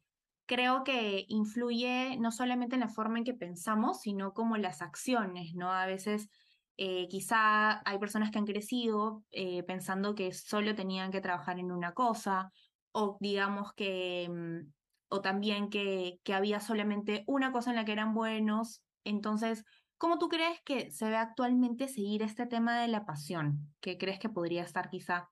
creo 0.45 0.83
que 0.83 1.25
influye 1.29 2.17
no 2.19 2.31
solamente 2.31 2.75
en 2.75 2.81
la 2.81 2.89
forma 2.89 3.17
en 3.19 3.23
que 3.23 3.33
pensamos, 3.33 4.01
sino 4.01 4.33
como 4.33 4.57
las 4.57 4.81
acciones, 4.81 5.53
¿no? 5.55 5.71
A 5.71 5.85
veces 5.85 6.29
eh, 6.77 7.07
quizá 7.09 7.81
hay 7.87 7.99
personas 7.99 8.31
que 8.31 8.39
han 8.39 8.45
crecido 8.45 9.23
eh, 9.31 9.63
pensando 9.63 10.15
que 10.15 10.33
solo 10.33 10.75
tenían 10.75 11.11
que 11.11 11.21
trabajar 11.21 11.59
en 11.59 11.71
una 11.71 11.93
cosa, 11.93 12.51
o 12.91 13.17
digamos 13.19 13.73
que, 13.73 14.27
mm, 14.29 14.71
o 15.11 15.21
también 15.21 15.69
que, 15.69 16.19
que 16.23 16.33
había 16.33 16.61
solamente 16.61 17.25
una 17.27 17.51
cosa 17.51 17.71
en 17.71 17.75
la 17.75 17.85
que 17.85 17.91
eran 17.91 18.13
buenos. 18.13 18.81
Entonces, 19.03 19.65
¿cómo 19.97 20.17
tú 20.17 20.29
crees 20.29 20.61
que 20.63 20.89
se 20.89 21.09
ve 21.09 21.17
actualmente 21.17 21.89
seguir 21.89 22.23
este 22.23 22.45
tema 22.47 22.81
de 22.81 22.87
la 22.87 23.05
pasión? 23.05 23.73
¿Qué 23.81 23.97
crees 23.97 24.19
que 24.19 24.29
podría 24.29 24.63
estar 24.63 24.89
quizá 24.89 25.29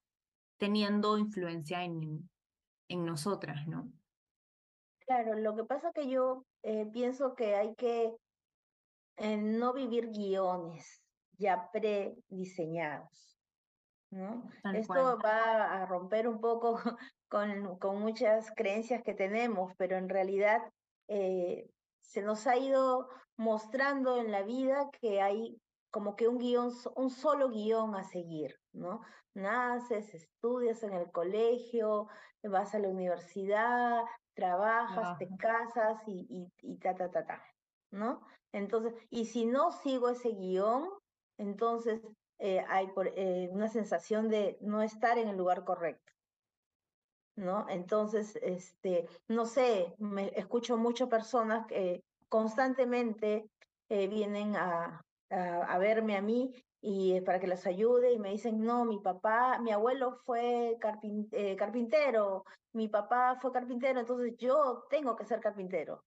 teniendo 0.58 1.18
influencia 1.18 1.84
en, 1.86 2.30
en 2.90 3.06
nosotras, 3.06 3.68
no? 3.68 3.90
Claro, 5.06 5.36
lo 5.40 5.56
que 5.56 5.64
pasa 5.64 5.92
que 5.94 6.10
yo 6.10 6.46
eh, 6.62 6.86
pienso 6.92 7.34
que 7.34 7.56
hay 7.56 7.74
que 7.76 8.14
no 9.18 9.74
vivir 9.74 10.10
guiones, 10.12 11.02
ya 11.38 11.70
prediseñados. 11.72 13.29
¿No? 14.12 14.50
Esto 14.74 15.20
va 15.24 15.82
a 15.82 15.86
romper 15.86 16.28
un 16.28 16.40
poco 16.42 16.76
con, 17.30 17.78
con, 17.78 18.02
muchas 18.02 18.52
creencias 18.56 19.04
que 19.04 19.14
tenemos, 19.14 19.74
pero 19.78 19.98
en 19.98 20.10
realidad 20.10 20.62
eh, 21.08 21.70
se 22.02 22.22
nos 22.22 22.48
ha 22.48 22.58
ido 22.58 23.10
mostrando 23.38 24.20
en 24.20 24.32
la 24.32 24.44
vida 24.44 24.90
que 25.00 25.22
hay 25.22 25.62
como 25.92 26.16
que 26.16 26.28
un 26.28 26.38
guion, 26.38 26.72
un 26.96 27.10
solo 27.10 27.50
guion 27.50 27.96
a 27.96 28.04
seguir, 28.04 28.56
¿no? 28.74 29.02
Naces, 29.34 30.14
estudias 30.14 30.84
en 30.84 30.94
el 30.94 31.12
colegio, 31.12 32.08
vas 32.44 32.76
a 32.76 32.80
la 32.80 32.90
universidad, 32.90 34.04
trabajas, 34.34 35.18
te 35.18 35.28
casas 35.38 36.02
y, 36.08 36.26
y, 36.30 36.74
y 36.74 36.78
ta, 36.78 36.96
ta, 36.96 37.10
ta, 37.10 37.26
ta, 37.26 37.44
¿no? 37.92 38.22
Entonces, 38.52 38.94
y 39.10 39.26
si 39.26 39.46
no 39.46 39.72
sigo 39.72 40.10
ese 40.10 40.30
guion, 40.30 40.90
entonces 41.38 42.02
eh, 42.40 42.64
hay 42.70 42.90
eh, 43.16 43.50
una 43.52 43.68
sensación 43.68 44.30
de 44.30 44.58
no 44.62 44.82
estar 44.82 45.18
en 45.18 45.28
el 45.28 45.38
lugar 45.38 45.64
correcto. 45.66 46.14
¿No? 47.36 47.68
Entonces, 47.70 48.38
este, 48.42 49.08
no 49.28 49.46
sé, 49.46 49.96
me 49.98 50.28
escucho 50.36 50.76
muchas 50.78 51.08
personas 51.08 51.66
que 51.68 52.04
constantemente 52.28 53.50
eh, 53.90 54.08
vienen 54.08 54.56
a, 54.58 55.02
a, 55.30 55.78
verme 55.78 56.18
a 56.18 56.22
mí 56.22 56.54
y 56.82 57.22
para 57.22 57.40
que 57.40 57.48
las 57.48 57.66
ayude 57.66 58.14
y 58.14 58.20
me 58.20 58.32
dicen, 58.32 58.62
no, 58.62 58.86
mi 58.86 59.00
papá, 59.00 59.60
mi 59.60 59.72
abuelo 59.72 60.18
fue 60.26 60.78
carpintero, 60.82 62.44
mi 62.74 62.88
papá 62.90 63.38
fue 63.42 63.52
carpintero, 63.52 64.00
entonces 64.00 64.36
yo 64.38 64.86
tengo 64.90 65.16
que 65.16 65.26
ser 65.26 65.40
carpintero. 65.40 66.04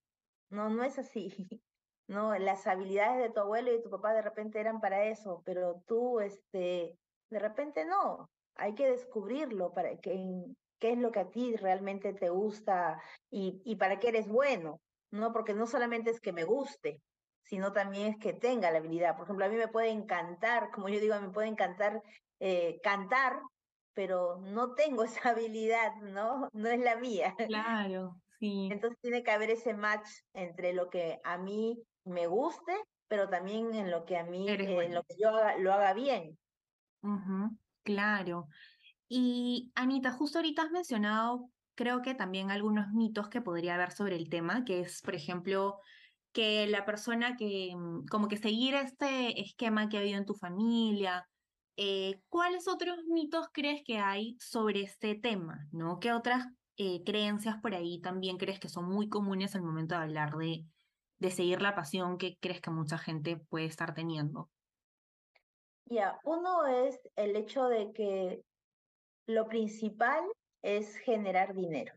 No, 0.50 0.68
no 0.70 0.84
es 0.84 0.98
así. 0.98 1.30
¿no? 2.12 2.38
Las 2.38 2.66
habilidades 2.66 3.20
de 3.20 3.30
tu 3.30 3.40
abuelo 3.40 3.70
y 3.70 3.76
de 3.76 3.82
tu 3.82 3.90
papá 3.90 4.12
de 4.12 4.22
repente 4.22 4.60
eran 4.60 4.80
para 4.80 5.04
eso, 5.04 5.42
pero 5.44 5.82
tú, 5.86 6.20
este, 6.20 6.96
de 7.30 7.38
repente 7.38 7.84
no. 7.84 8.30
Hay 8.56 8.74
que 8.74 8.90
descubrirlo 8.90 9.72
para 9.72 9.96
que, 9.96 10.44
qué 10.78 10.92
es 10.92 10.98
lo 10.98 11.10
que 11.10 11.20
a 11.20 11.30
ti 11.30 11.56
realmente 11.56 12.12
te 12.12 12.28
gusta 12.28 13.00
y, 13.30 13.62
y 13.64 13.76
para 13.76 13.98
qué 13.98 14.08
eres 14.08 14.28
bueno, 14.28 14.80
¿no? 15.10 15.32
Porque 15.32 15.54
no 15.54 15.66
solamente 15.66 16.10
es 16.10 16.20
que 16.20 16.32
me 16.32 16.44
guste, 16.44 17.00
sino 17.44 17.72
también 17.72 18.08
es 18.08 18.18
que 18.18 18.32
tenga 18.32 18.70
la 18.70 18.78
habilidad. 18.78 19.16
Por 19.16 19.24
ejemplo, 19.24 19.44
a 19.44 19.48
mí 19.48 19.56
me 19.56 19.68
puede 19.68 19.90
encantar, 19.90 20.70
como 20.70 20.88
yo 20.88 21.00
digo, 21.00 21.18
me 21.20 21.30
puede 21.30 21.48
encantar 21.48 22.02
eh, 22.40 22.80
cantar, 22.82 23.40
pero 23.94 24.38
no 24.42 24.74
tengo 24.74 25.04
esa 25.04 25.30
habilidad, 25.30 25.94
¿no? 26.02 26.48
No 26.52 26.68
es 26.68 26.80
la 26.80 26.96
mía. 26.96 27.34
Claro, 27.46 28.16
sí. 28.38 28.68
Entonces 28.70 28.98
tiene 29.00 29.22
que 29.22 29.30
haber 29.30 29.50
ese 29.50 29.74
match 29.74 30.08
entre 30.34 30.72
lo 30.72 30.90
que 30.90 31.20
a 31.24 31.38
mí 31.38 31.82
me 32.04 32.26
guste, 32.26 32.72
pero 33.08 33.28
también 33.28 33.74
en 33.74 33.90
lo 33.90 34.04
que 34.04 34.16
a 34.16 34.24
mí, 34.24 34.48
en 34.48 34.94
lo 34.94 35.02
que 35.04 35.16
yo 35.18 35.30
haga, 35.30 35.56
lo 35.58 35.72
haga 35.72 35.92
bien. 35.92 36.38
claro. 37.82 38.48
Y 39.08 39.70
Anita, 39.74 40.12
justo 40.12 40.38
ahorita 40.38 40.62
has 40.62 40.70
mencionado, 40.70 41.50
creo 41.74 42.02
que 42.02 42.14
también 42.14 42.50
algunos 42.50 42.90
mitos 42.92 43.28
que 43.28 43.42
podría 43.42 43.74
haber 43.74 43.92
sobre 43.92 44.16
el 44.16 44.28
tema, 44.28 44.64
que 44.64 44.80
es, 44.80 45.02
por 45.02 45.14
ejemplo, 45.14 45.78
que 46.32 46.66
la 46.66 46.84
persona 46.84 47.36
que, 47.36 47.74
mm, 47.76 48.06
como 48.06 48.28
que 48.28 48.38
seguir 48.38 48.74
este 48.74 49.40
esquema 49.40 49.88
que 49.88 49.98
ha 49.98 50.00
habido 50.00 50.18
en 50.18 50.26
tu 50.26 50.34
familia, 50.34 51.28
eh, 51.76 52.22
¿cuáles 52.28 52.68
otros 52.68 52.96
mitos 53.08 53.48
crees 53.52 53.82
que 53.84 53.98
hay 53.98 54.36
sobre 54.40 54.82
este 54.82 55.14
tema? 55.14 55.66
¿no? 55.72 55.98
¿Qué 56.00 56.12
otras 56.12 56.46
eh, 56.76 57.02
creencias 57.04 57.56
por 57.60 57.74
ahí 57.74 58.00
también 58.00 58.38
crees 58.38 58.58
que 58.58 58.68
son 58.68 58.88
muy 58.88 59.08
comunes 59.08 59.54
al 59.54 59.62
momento 59.62 59.94
de 59.94 60.02
hablar 60.02 60.36
de, 60.36 60.64
de 61.22 61.30
seguir 61.30 61.62
la 61.62 61.74
pasión 61.74 62.18
que 62.18 62.36
crees 62.40 62.60
que 62.60 62.70
mucha 62.70 62.98
gente 62.98 63.36
puede 63.36 63.66
estar 63.66 63.94
teniendo? 63.94 64.50
Ya, 65.86 66.18
uno 66.24 66.66
es 66.66 67.00
el 67.16 67.36
hecho 67.36 67.68
de 67.68 67.92
que 67.92 68.42
lo 69.28 69.46
principal 69.46 70.24
es 70.62 70.96
generar 70.96 71.54
dinero, 71.54 71.94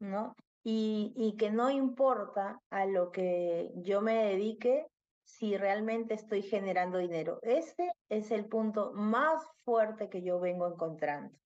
¿no? 0.00 0.34
Y, 0.64 1.12
y 1.16 1.36
que 1.36 1.50
no 1.50 1.70
importa 1.70 2.60
a 2.70 2.86
lo 2.86 3.10
que 3.10 3.72
yo 3.76 4.00
me 4.00 4.14
dedique 4.14 4.86
si 5.24 5.56
realmente 5.56 6.14
estoy 6.14 6.42
generando 6.42 6.98
dinero. 6.98 7.38
Ese 7.42 7.92
es 8.08 8.30
el 8.30 8.46
punto 8.46 8.92
más 8.92 9.42
fuerte 9.64 10.08
que 10.08 10.22
yo 10.22 10.38
vengo 10.38 10.66
encontrando. 10.66 11.36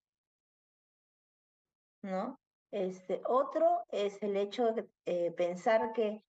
¿No? 2.02 2.41
Este, 2.72 3.20
otro 3.26 3.84
es 3.90 4.22
el 4.22 4.36
hecho 4.36 4.72
de 4.72 4.88
eh, 5.04 5.30
pensar 5.32 5.92
que 5.92 6.24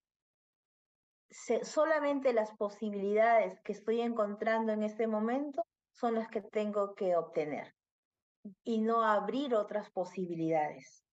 solamente 1.63 2.33
las 2.33 2.51
posibilidades 2.57 3.59
que 3.61 3.71
estoy 3.71 4.01
encontrando 4.01 4.73
en 4.73 4.83
este 4.83 5.07
momento 5.07 5.65
son 5.93 6.15
las 6.15 6.27
que 6.27 6.41
tengo 6.41 6.95
que 6.95 7.15
obtener 7.15 7.73
y 8.65 8.81
no 8.81 9.03
abrir 9.03 9.55
otras 9.55 9.89
posibilidades, 9.89 11.05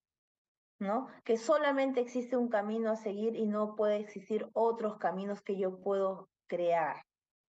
¿no? 0.80 1.06
Que 1.24 1.36
solamente 1.36 2.00
existe 2.00 2.36
un 2.36 2.48
camino 2.48 2.90
a 2.90 2.96
seguir 2.96 3.36
y 3.36 3.46
no 3.46 3.76
puede 3.76 3.98
existir 3.98 4.48
otros 4.52 4.98
caminos 4.98 5.42
que 5.42 5.56
yo 5.56 5.80
puedo 5.80 6.28
crear, 6.48 7.04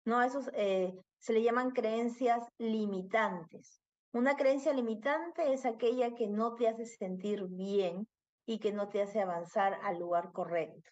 ¿no? 0.05 0.23
Esos 0.23 0.51
eh, 0.55 1.01
se 1.19 1.33
le 1.33 1.43
llaman 1.45 1.71
creencias 1.71 2.49
limitantes. 2.59 3.81
Una 4.13 4.37
creencia 4.37 4.73
limitante 4.73 5.53
es 5.53 5.65
aquella 5.65 6.15
que 6.15 6.27
no 6.27 6.55
te 6.55 6.69
hace 6.69 6.85
sentir 6.85 7.47
bien 7.47 8.09
y 8.45 8.59
que 8.59 8.73
no 8.73 8.89
te 8.89 9.03
hace 9.03 9.21
avanzar 9.21 9.79
al 9.83 9.99
lugar 9.99 10.33
correcto. 10.33 10.91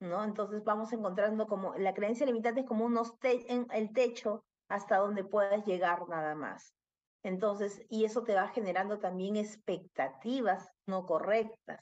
¿no? 0.00 0.24
Entonces 0.24 0.62
vamos 0.64 0.92
encontrando 0.92 1.46
como 1.46 1.74
la 1.76 1.94
creencia 1.94 2.26
limitante 2.26 2.60
es 2.60 2.66
como 2.66 2.84
unos 2.84 3.14
en 3.22 3.66
el 3.72 3.92
techo 3.92 4.44
hasta 4.68 4.98
donde 4.98 5.24
puedas 5.24 5.64
llegar 5.64 6.06
nada 6.08 6.34
más. 6.34 6.74
Entonces, 7.22 7.80
y 7.88 8.04
eso 8.04 8.22
te 8.22 8.34
va 8.34 8.48
generando 8.48 8.98
también 8.98 9.36
expectativas 9.36 10.68
no 10.86 11.06
correctas, 11.06 11.80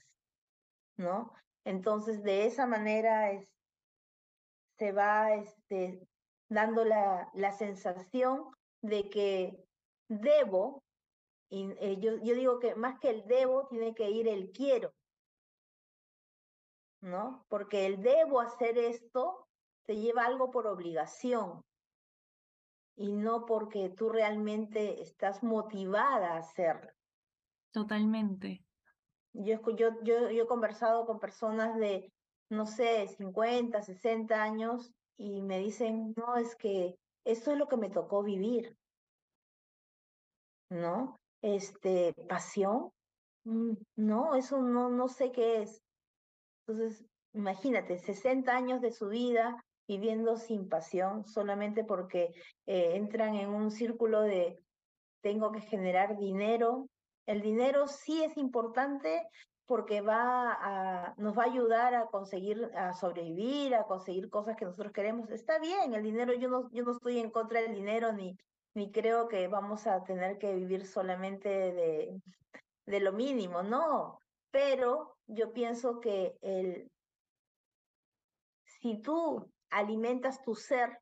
¿no? 0.96 1.32
Entonces, 1.64 2.22
de 2.22 2.46
esa 2.46 2.66
manera 2.66 3.32
es, 3.32 3.48
se 4.78 4.92
va 4.92 5.34
este, 5.34 6.00
dando 6.48 6.84
la, 6.84 7.28
la 7.34 7.52
sensación 7.52 8.50
de 8.82 9.10
que 9.10 9.64
debo, 10.20 10.82
y 11.48 11.70
eh, 11.78 11.98
yo, 12.00 12.16
yo 12.18 12.34
digo 12.34 12.58
que 12.58 12.74
más 12.74 12.98
que 12.98 13.10
el 13.10 13.24
debo, 13.26 13.66
tiene 13.68 13.94
que 13.94 14.10
ir 14.10 14.28
el 14.28 14.50
quiero. 14.52 14.92
¿no? 17.02 17.44
Porque 17.48 17.84
el 17.86 18.00
debo 18.00 18.40
hacer 18.40 18.78
esto 18.78 19.46
te 19.84 19.96
lleva 19.96 20.24
algo 20.24 20.50
por 20.50 20.66
obligación 20.66 21.62
y 22.96 23.12
no 23.12 23.44
porque 23.44 23.90
tú 23.90 24.08
realmente 24.08 25.02
estás 25.02 25.42
motivada 25.42 26.34
a 26.34 26.38
hacerlo. 26.38 26.90
Totalmente. 27.72 28.64
Yo, 29.32 29.60
yo, 29.76 30.02
yo, 30.02 30.30
yo 30.30 30.44
he 30.44 30.46
conversado 30.46 31.06
con 31.06 31.18
personas 31.18 31.76
de, 31.76 32.12
no 32.50 32.66
sé, 32.66 33.08
50, 33.08 33.82
60 33.82 34.40
años 34.40 34.92
y 35.16 35.42
me 35.42 35.58
dicen, 35.58 36.14
no, 36.16 36.36
es 36.36 36.54
que 36.54 36.94
esto 37.24 37.50
es 37.50 37.58
lo 37.58 37.66
que 37.66 37.78
me 37.78 37.90
tocó 37.90 38.22
vivir. 38.22 38.76
¿No? 40.72 41.18
Este, 41.42 42.14
pasión. 42.28 42.90
Mm, 43.44 43.74
no, 43.96 44.34
eso 44.34 44.60
no, 44.62 44.88
no 44.88 45.08
sé 45.08 45.32
qué 45.32 45.62
es. 45.62 45.82
Entonces, 46.66 47.04
imagínate, 47.34 47.98
60 47.98 48.50
años 48.54 48.80
de 48.80 48.90
su 48.90 49.08
vida 49.08 49.62
viviendo 49.86 50.36
sin 50.36 50.68
pasión 50.68 51.26
solamente 51.26 51.84
porque 51.84 52.32
eh, 52.66 52.92
entran 52.94 53.34
en 53.34 53.50
un 53.50 53.70
círculo 53.70 54.22
de 54.22 54.58
tengo 55.20 55.52
que 55.52 55.60
generar 55.60 56.16
dinero. 56.16 56.88
El 57.26 57.42
dinero 57.42 57.86
sí 57.86 58.22
es 58.22 58.36
importante 58.36 59.26
porque 59.66 60.00
va 60.00 60.52
a, 60.52 61.14
nos 61.16 61.36
va 61.36 61.44
a 61.44 61.46
ayudar 61.46 61.94
a 61.94 62.06
conseguir, 62.06 62.70
a 62.74 62.92
sobrevivir, 62.94 63.74
a 63.74 63.84
conseguir 63.84 64.28
cosas 64.30 64.56
que 64.56 64.64
nosotros 64.64 64.92
queremos. 64.92 65.30
Está 65.30 65.58
bien, 65.58 65.94
el 65.94 66.02
dinero, 66.02 66.32
yo 66.34 66.48
no, 66.48 66.70
yo 66.70 66.82
no 66.82 66.92
estoy 66.92 67.18
en 67.18 67.30
contra 67.30 67.60
del 67.60 67.74
dinero 67.74 68.12
ni, 68.12 68.36
ni 68.74 68.90
creo 68.90 69.28
que 69.28 69.48
vamos 69.48 69.86
a 69.86 70.02
tener 70.04 70.38
que 70.38 70.54
vivir 70.54 70.86
solamente 70.86 71.48
de, 71.48 72.22
de 72.86 73.00
lo 73.00 73.12
mínimo, 73.12 73.62
no. 73.62 74.18
Pero 74.50 75.16
yo 75.26 75.52
pienso 75.52 76.00
que 76.00 76.36
el, 76.40 76.90
si 78.64 79.00
tú 79.00 79.50
alimentas 79.70 80.42
tu 80.42 80.54
ser 80.54 80.98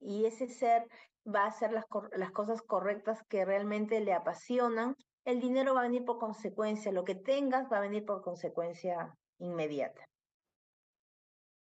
y 0.00 0.24
ese 0.26 0.48
ser 0.48 0.86
va 1.26 1.44
a 1.44 1.48
hacer 1.48 1.72
las, 1.72 1.84
las 2.12 2.30
cosas 2.32 2.62
correctas 2.62 3.22
que 3.28 3.44
realmente 3.44 4.00
le 4.00 4.12
apasionan, 4.12 4.96
el 5.24 5.40
dinero 5.40 5.74
va 5.74 5.80
a 5.80 5.84
venir 5.84 6.04
por 6.04 6.18
consecuencia, 6.18 6.90
lo 6.90 7.04
que 7.04 7.14
tengas 7.14 7.70
va 7.70 7.78
a 7.78 7.82
venir 7.82 8.04
por 8.04 8.22
consecuencia 8.22 9.14
inmediata. 9.38 10.08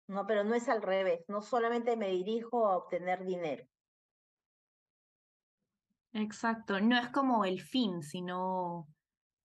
No, 0.09 0.27
pero 0.27 0.43
no 0.45 0.55
es 0.55 0.69
al 0.69 0.83
revés, 0.83 1.21
no 1.29 1.43
solamente 1.43 1.97
me 1.97 2.09
dirijo 2.09 2.67
a 2.67 2.77
obtener 2.77 3.25
dinero. 3.25 3.65
Exacto, 6.13 6.81
no 6.81 6.99
es 6.99 7.09
como 7.09 7.45
el 7.45 7.61
fin, 7.61 8.03
sino 8.03 8.89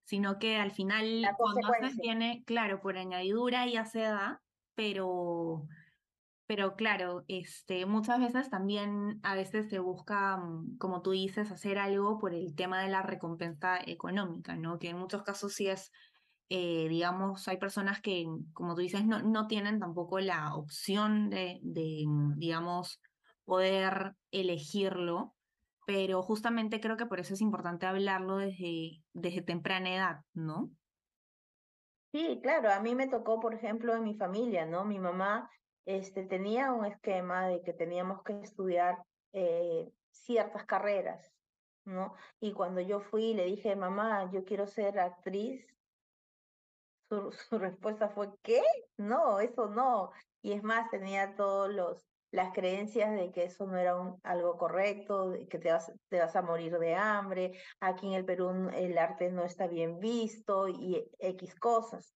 sino 0.07 0.39
que 0.39 0.55
al 0.57 0.71
final 0.71 1.33
cuando 1.37 1.67
haces 1.67 1.97
viene, 1.97 2.43
claro, 2.45 2.79
por 2.79 2.97
añadidura 2.97 3.67
ya 3.67 3.85
se 3.85 3.99
da, 3.99 4.41
pero, 4.73 5.67
pero 6.45 6.75
claro, 6.77 7.25
este, 7.27 7.85
muchas 7.85 8.19
veces 8.19 8.49
también 8.49 9.19
a 9.23 9.35
veces 9.35 9.69
se 9.69 9.79
busca, 9.79 10.37
mm, 10.37 10.77
como 10.77 11.01
tú 11.01 11.11
dices, 11.11 11.51
hacer 11.51 11.77
algo 11.77 12.19
por 12.19 12.33
el 12.33 12.55
tema 12.55 12.81
de 12.81 12.89
la 12.89 13.01
recompensa 13.01 13.79
económica, 13.85 14.55
¿no? 14.55 14.79
Que 14.79 14.89
en 14.91 14.97
muchos 14.97 15.23
casos 15.23 15.53
sí 15.53 15.67
es, 15.67 15.91
eh, 16.49 16.87
digamos, 16.89 17.47
hay 17.49 17.57
personas 17.57 18.01
que, 18.01 18.25
como 18.53 18.75
tú 18.75 18.81
dices, 18.81 19.05
no, 19.05 19.21
no 19.23 19.47
tienen 19.47 19.79
tampoco 19.79 20.19
la 20.21 20.55
opción 20.55 21.29
de, 21.29 21.59
de, 21.63 22.05
digamos, 22.37 23.01
poder 23.45 24.15
elegirlo 24.31 25.36
pero 25.87 26.21
justamente 26.21 26.81
creo 26.81 26.97
que 26.97 27.05
por 27.05 27.21
eso 27.21 27.33
es 27.33 27.39
importante 27.39 27.85
hablarlo 27.85 28.35
desde, 28.35 29.01
desde 29.13 29.41
temprana 29.41 29.95
edad, 29.95 30.17
¿no? 30.33 30.69
Sí, 32.11 32.41
claro, 32.43 32.69
a 32.73 32.81
mí 32.81 32.93
me 32.93 33.07
tocó, 33.07 33.39
por 33.39 33.53
ejemplo, 33.53 33.95
en 33.95 34.03
mi 34.03 34.13
familia, 34.13 34.65
¿no? 34.65 34.83
Mi 34.83 34.99
mamá 34.99 35.49
este, 35.85 36.23
tenía 36.23 36.73
un 36.73 36.83
esquema 36.83 37.47
de 37.47 37.61
que 37.61 37.71
teníamos 37.71 38.21
que 38.23 38.37
estudiar 38.41 38.97
eh, 39.31 39.89
ciertas 40.11 40.65
carreras, 40.65 41.31
¿no? 41.85 42.15
Y 42.41 42.51
cuando 42.51 42.81
yo 42.81 42.99
fui 42.99 43.33
le 43.33 43.45
dije, 43.45 43.73
mamá, 43.77 44.29
yo 44.33 44.43
quiero 44.43 44.67
ser 44.67 44.99
actriz, 44.99 45.65
su, 47.07 47.31
su 47.49 47.59
respuesta 47.59 48.09
fue, 48.09 48.29
¿qué? 48.43 48.61
No, 48.97 49.39
eso 49.39 49.69
no. 49.69 50.11
Y 50.41 50.51
es 50.51 50.63
más, 50.63 50.89
tenía 50.89 51.37
todos 51.37 51.73
los 51.73 52.05
las 52.37 52.53
creencias 52.53 53.15
de 53.15 53.31
que 53.31 53.45
eso 53.45 53.65
no 53.65 53.77
era 53.77 53.99
un, 53.99 54.19
algo 54.21 54.57
correcto, 54.57 55.33
que 55.49 55.57
te 55.57 55.71
vas, 55.71 55.91
te 56.07 56.19
vas 56.19 56.35
a 56.35 56.43
morir 56.43 56.77
de 56.77 56.93
hambre, 56.93 57.59
aquí 57.79 58.05
en 58.05 58.13
el 58.13 58.25
Perú 58.25 58.69
el 58.75 58.95
arte 58.99 59.31
no 59.31 59.43
está 59.43 59.65
bien 59.65 59.99
visto 59.99 60.67
y 60.67 61.03
X 61.17 61.55
cosas, 61.55 62.13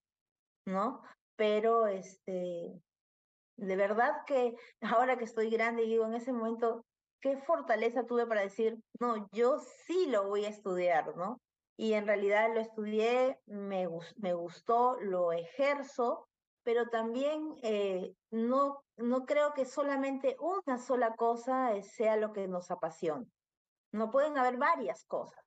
¿no? 0.67 1.01
Pero 1.35 1.87
este, 1.87 2.71
de 3.57 3.75
verdad 3.75 4.11
que 4.27 4.55
ahora 4.81 5.17
que 5.17 5.25
estoy 5.25 5.49
grande 5.49 5.83
digo 5.83 6.05
en 6.05 6.13
ese 6.13 6.31
momento, 6.31 6.85
qué 7.19 7.37
fortaleza 7.37 8.05
tuve 8.05 8.27
para 8.27 8.41
decir, 8.41 8.77
no, 8.99 9.27
yo 9.31 9.57
sí 9.87 10.05
lo 10.07 10.27
voy 10.27 10.45
a 10.45 10.49
estudiar, 10.49 11.17
¿no? 11.17 11.41
Y 11.77 11.93
en 11.93 12.05
realidad 12.05 12.53
lo 12.53 12.59
estudié, 12.59 13.39
me, 13.47 13.87
me 14.17 14.33
gustó, 14.33 14.99
lo 15.01 15.31
ejerzo 15.31 16.27
pero 16.63 16.89
también 16.89 17.55
eh, 17.63 18.15
no, 18.29 18.83
no 18.97 19.25
creo 19.25 19.53
que 19.53 19.65
solamente 19.65 20.35
una 20.39 20.77
sola 20.77 21.15
cosa 21.15 21.73
eh, 21.73 21.83
sea 21.83 22.17
lo 22.17 22.33
que 22.33 22.47
nos 22.47 22.71
apasiona. 22.71 23.25
No 23.91 24.09
pueden 24.11 24.37
haber 24.37 24.57
varias 24.57 25.05
cosas. 25.05 25.43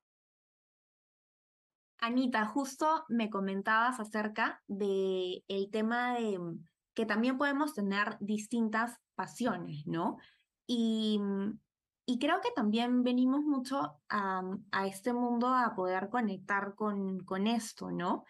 Anita, 1.99 2.45
justo 2.47 3.05
me 3.09 3.31
comentabas 3.31 3.99
acerca 4.01 4.63
de 4.67 5.43
el 5.49 5.71
tema 5.71 6.15
de 6.15 6.39
mm, 6.39 6.65
que 6.95 7.07
también 7.07 7.39
podemos 7.39 7.75
tener 7.75 8.19
distintas 8.21 8.99
pasiones, 9.15 9.87
¿no? 9.87 10.19
Y, 10.67 11.19
mm, 11.21 11.59
y 12.07 12.19
creo 12.19 12.41
que 12.43 12.51
también 12.51 13.03
venimos 13.03 13.41
mucho 13.43 14.01
a, 14.11 14.43
a, 14.73 14.87
este 14.87 15.13
mundo 15.15 15.49
a 15.49 15.75
poder 15.75 16.11
conectar 16.11 16.75
con, 16.75 17.21
con 17.21 17.47
esto, 17.47 17.91
¿no? 17.91 18.25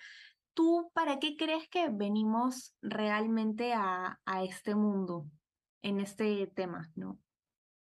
¿Tú 0.55 0.91
para 0.95 1.19
qué 1.19 1.37
crees 1.37 1.69
que 1.69 1.89
venimos 1.89 2.75
realmente 2.81 3.73
a, 3.75 4.19
a 4.25 4.45
este 4.45 4.75
mundo, 4.75 5.27
en 5.83 6.01
este 6.01 6.47
tema, 6.47 6.91
no? 6.95 7.19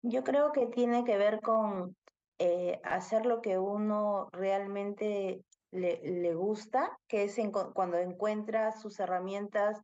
Yo 0.03 0.23
creo 0.23 0.53
que 0.53 0.67
tiene 0.67 1.05
que 1.05 1.17
ver 1.17 1.41
con 1.41 1.97
eh, 2.39 2.81
hacer 2.85 3.27
lo 3.27 3.41
que 3.41 3.59
uno 3.59 4.29
realmente 4.33 5.45
le, 5.73 6.01
le 6.03 6.35
gusta, 6.35 6.99
que 7.09 7.25
es 7.25 7.37
cuando 7.75 7.99
encuentra 7.99 8.73
sus 8.73 9.01
herramientas 9.01 9.81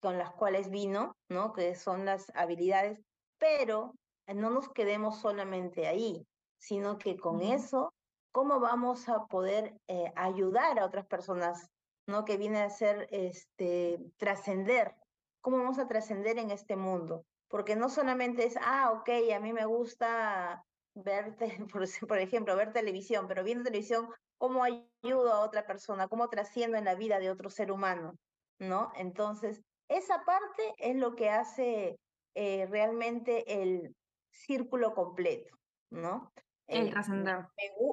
con 0.00 0.16
las 0.16 0.30
cuales 0.32 0.70
vino, 0.70 1.16
¿no? 1.28 1.52
Que 1.52 1.74
son 1.74 2.04
las 2.04 2.30
habilidades, 2.34 3.00
pero 3.38 3.94
no 4.26 4.50
nos 4.50 4.68
quedemos 4.70 5.18
solamente 5.20 5.86
ahí, 5.86 6.26
sino 6.58 6.98
que 6.98 7.16
con 7.16 7.42
eso, 7.42 7.92
¿cómo 8.32 8.60
vamos 8.60 9.08
a 9.08 9.26
poder 9.26 9.74
eh, 9.88 10.12
ayudar 10.16 10.78
a 10.78 10.86
otras 10.86 11.06
personas, 11.06 11.68
¿no? 12.08 12.24
Que 12.24 12.38
viene 12.38 12.62
a 12.62 12.70
ser 12.70 13.06
este, 13.12 14.00
trascender. 14.16 14.94
¿Cómo 15.40 15.58
vamos 15.58 15.78
a 15.78 15.86
trascender 15.86 16.38
en 16.38 16.50
este 16.50 16.74
mundo? 16.74 17.24
Porque 17.48 17.76
no 17.76 17.88
solamente 17.90 18.44
es, 18.44 18.56
ah, 18.60 18.92
ok, 18.92 19.10
a 19.34 19.40
mí 19.40 19.52
me 19.52 19.66
gusta 19.66 20.64
ver, 20.94 21.36
por, 21.72 21.84
por 22.08 22.18
ejemplo, 22.18 22.56
ver 22.56 22.72
televisión, 22.72 23.28
pero 23.28 23.44
viendo 23.44 23.64
televisión, 23.64 24.08
¿cómo 24.38 24.64
ayudo 24.64 25.32
a 25.32 25.40
otra 25.40 25.66
persona? 25.66 26.08
¿Cómo 26.08 26.28
trasciendo 26.28 26.78
en 26.78 26.86
la 26.86 26.94
vida 26.94 27.18
de 27.20 27.30
otro 27.30 27.50
ser 27.50 27.70
humano? 27.70 28.14
¿No? 28.58 28.90
Entonces, 28.96 29.62
esa 29.88 30.24
parte 30.24 30.74
es 30.78 30.96
lo 30.96 31.14
que 31.14 31.28
hace 31.28 32.00
eh, 32.34 32.66
realmente 32.70 33.62
el 33.62 33.94
círculo 34.30 34.94
completo, 34.94 35.56
¿no? 35.90 36.32
El 36.66 36.88
eh, 36.88 36.90
trascender. 36.90 37.46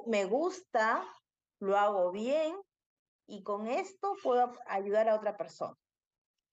Me, 0.06 0.24
gusta, 0.24 1.04
lo 1.60 1.76
hago 1.76 2.10
bien 2.12 2.56
y 3.26 3.42
con 3.42 3.66
esto 3.66 4.14
puedo 4.22 4.52
ayudar 4.66 5.08
a 5.08 5.16
otra 5.16 5.36
persona, 5.36 5.74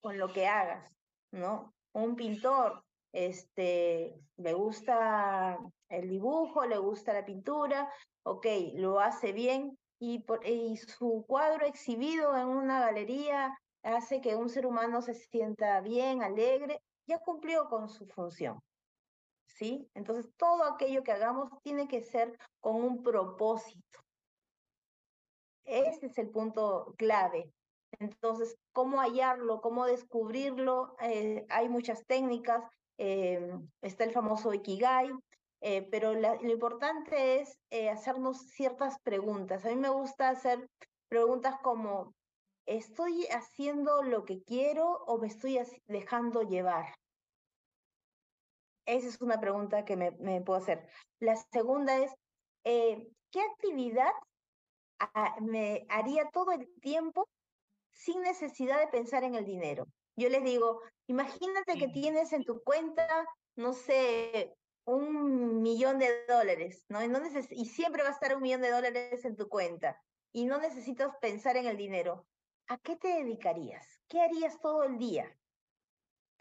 con 0.01 0.17
lo 0.17 0.31
que 0.31 0.47
hagas, 0.47 0.91
¿no? 1.31 1.73
Un 1.93 2.15
pintor, 2.15 2.83
este, 3.13 4.19
le 4.37 4.53
gusta 4.53 5.57
el 5.89 6.09
dibujo, 6.09 6.65
le 6.65 6.77
gusta 6.77 7.13
la 7.13 7.25
pintura, 7.25 7.91
ok, 8.23 8.45
lo 8.75 8.99
hace 8.99 9.31
bien 9.31 9.77
y, 9.99 10.19
por, 10.19 10.45
y 10.45 10.77
su 10.77 11.23
cuadro 11.27 11.65
exhibido 11.65 12.35
en 12.35 12.47
una 12.47 12.79
galería 12.79 13.57
hace 13.83 14.21
que 14.21 14.35
un 14.35 14.49
ser 14.49 14.65
humano 14.65 15.01
se 15.01 15.13
sienta 15.13 15.79
bien, 15.81 16.23
alegre, 16.23 16.81
ya 17.05 17.19
cumplió 17.19 17.67
con 17.69 17.89
su 17.89 18.05
función. 18.07 18.59
¿Sí? 19.45 19.87
Entonces, 19.93 20.31
todo 20.35 20.63
aquello 20.63 21.03
que 21.03 21.11
hagamos 21.11 21.49
tiene 21.61 21.87
que 21.87 22.01
ser 22.01 22.35
con 22.59 22.75
un 22.75 23.03
propósito. 23.03 24.02
Ese 25.65 26.07
es 26.07 26.17
el 26.17 26.29
punto 26.29 26.93
clave. 26.97 27.51
Entonces, 27.99 28.57
¿cómo 28.73 28.99
hallarlo? 28.99 29.61
¿Cómo 29.61 29.85
descubrirlo? 29.85 30.95
Eh, 31.01 31.45
hay 31.49 31.69
muchas 31.69 32.05
técnicas. 32.05 32.63
Eh, 32.97 33.51
está 33.81 34.03
el 34.03 34.11
famoso 34.11 34.53
Ikigai, 34.53 35.11
eh, 35.61 35.87
pero 35.89 36.13
lo 36.13 36.51
importante 36.51 37.41
es 37.41 37.57
hacernos 37.91 38.47
ciertas 38.49 38.99
preguntas. 39.03 39.65
A 39.65 39.69
mí 39.69 39.75
me 39.75 39.89
gusta 39.89 40.29
hacer 40.29 40.67
preguntas 41.07 41.55
como, 41.63 42.13
¿estoy 42.65 43.25
haciendo 43.27 44.03
lo 44.03 44.25
que 44.25 44.43
quiero 44.43 45.03
o 45.05 45.17
me 45.17 45.27
estoy 45.27 45.59
dejando 45.87 46.41
llevar? 46.43 46.85
Esa 48.85 49.07
es 49.07 49.21
una 49.21 49.39
pregunta 49.39 49.85
que 49.85 49.95
me, 49.95 50.41
puedo 50.41 50.59
hacer. 50.59 50.87
La 51.19 51.35
segunda 51.35 51.97
es, 51.97 52.11
eh, 52.65 53.07
¿qué 53.31 53.41
actividad 53.41 54.11
me 55.41 55.85
haría 55.89 56.29
todo 56.31 56.51
el 56.51 56.67
tiempo 56.81 57.27
sin 57.91 58.21
necesidad 58.21 58.79
de 58.79 58.87
pensar 58.87 59.23
en 59.23 59.35
el 59.35 59.45
dinero? 59.45 59.87
Yo 60.15 60.29
les 60.29 60.43
digo, 60.43 60.81
imagínate 61.07 61.77
que 61.77 61.87
tienes 61.87 62.33
en 62.33 62.43
tu 62.43 62.61
cuenta, 62.63 63.07
no 63.55 63.73
sé, 63.73 64.53
un 64.85 65.61
millón 65.61 65.99
de 65.99 66.25
dólares, 66.27 66.85
¿no? 66.89 66.99
y 67.51 67.65
siempre 67.65 68.03
va 68.03 68.09
a 68.09 68.13
estar 68.13 68.35
un 68.35 68.41
millón 68.41 68.61
de 68.61 68.71
dólares 68.71 69.25
en 69.25 69.35
tu 69.35 69.47
cuenta 69.47 69.97
y 70.31 70.45
no 70.45 70.57
necesitas 70.59 71.15
pensar 71.21 71.57
en 71.57 71.67
el 71.67 71.77
dinero. 71.77 72.25
¿a 72.67 72.77
qué 72.77 72.95
te 72.95 73.07
dedicarías? 73.07 73.85
¿Qué 74.07 74.21
harías 74.21 74.59
todo 74.59 74.83
el 74.83 74.97
día? 74.97 75.25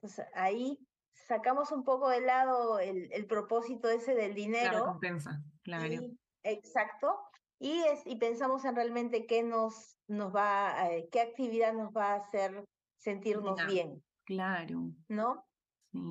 Pues 0.01 0.21
ahí 0.35 0.79
sacamos 1.13 1.73
un 1.73 1.85
poco 1.85 2.09
de 2.09 2.21
lado 2.21 2.79
el, 2.79 3.27
propósito 3.27 3.89
ese 3.89 4.15
del 4.15 4.35
dinero. 4.35 4.73
La 4.73 4.79
recompensa, 4.81 5.43
claro. 5.63 5.95
exacto. 6.43 7.21
Y, 7.65 7.81
es, 7.85 8.05
y 8.07 8.17
pensamos 8.17 8.65
en 8.65 8.75
realmente 8.75 9.25
qué 9.25 9.45
nos, 9.45 9.97
nos 10.09 10.35
va, 10.35 10.91
eh, 10.91 11.09
qué 11.13 11.21
actividad 11.21 11.73
nos 11.73 11.93
va 11.93 12.15
a 12.15 12.17
hacer 12.17 12.65
sentirnos 12.99 13.65
bien. 13.67 14.03
Claro. 14.25 14.91
¿No? 15.09 15.45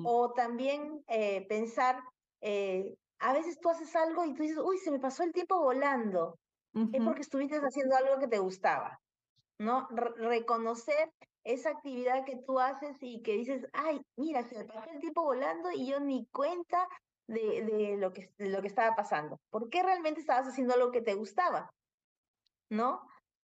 O 0.04 0.32
también 0.32 1.04
eh, 1.08 1.46
pensar, 1.48 2.02
eh, 2.40 2.96
a 3.18 3.34
veces 3.34 3.60
tú 3.60 3.68
haces 3.68 3.94
algo 3.96 4.24
y 4.24 4.32
tú 4.32 4.42
dices, 4.42 4.58
uy, 4.64 4.78
se 4.78 4.90
me 4.90 4.98
pasó 4.98 5.24
el 5.24 5.32
tiempo 5.32 5.60
volando. 5.60 6.38
Es 6.72 7.04
porque 7.04 7.20
estuviste 7.20 7.58
haciendo 7.58 7.96
algo 7.96 8.18
que 8.18 8.28
te 8.28 8.38
gustaba. 8.38 8.98
¿no? 9.58 9.86
reconocer 10.16 11.12
esa 11.44 11.70
actividad 11.70 12.24
que 12.24 12.36
tú 12.46 12.58
haces 12.60 12.96
y 13.02 13.22
que 13.22 13.34
dices, 13.34 13.66
ay, 13.72 14.00
mira, 14.16 14.42
se 14.44 14.56
me 14.56 14.64
pasó 14.64 14.90
el 14.90 15.00
tiempo 15.00 15.22
volando 15.22 15.70
y 15.70 15.86
yo 15.86 16.00
ni 16.00 16.26
cuenta 16.26 16.88
de, 17.32 17.64
de, 17.64 17.96
lo, 17.96 18.12
que, 18.12 18.30
lo 18.38 18.60
que 18.60 18.68
estaba 18.68 18.94
pasando. 18.94 19.40
¿Por 19.50 19.70
qué 19.70 19.82
realmente 19.82 20.20
estabas 20.20 20.46
haciendo 20.46 20.76
lo 20.76 20.90
que 20.90 21.00
te 21.00 21.14
gustaba? 21.14 21.70
¿No? 22.70 23.02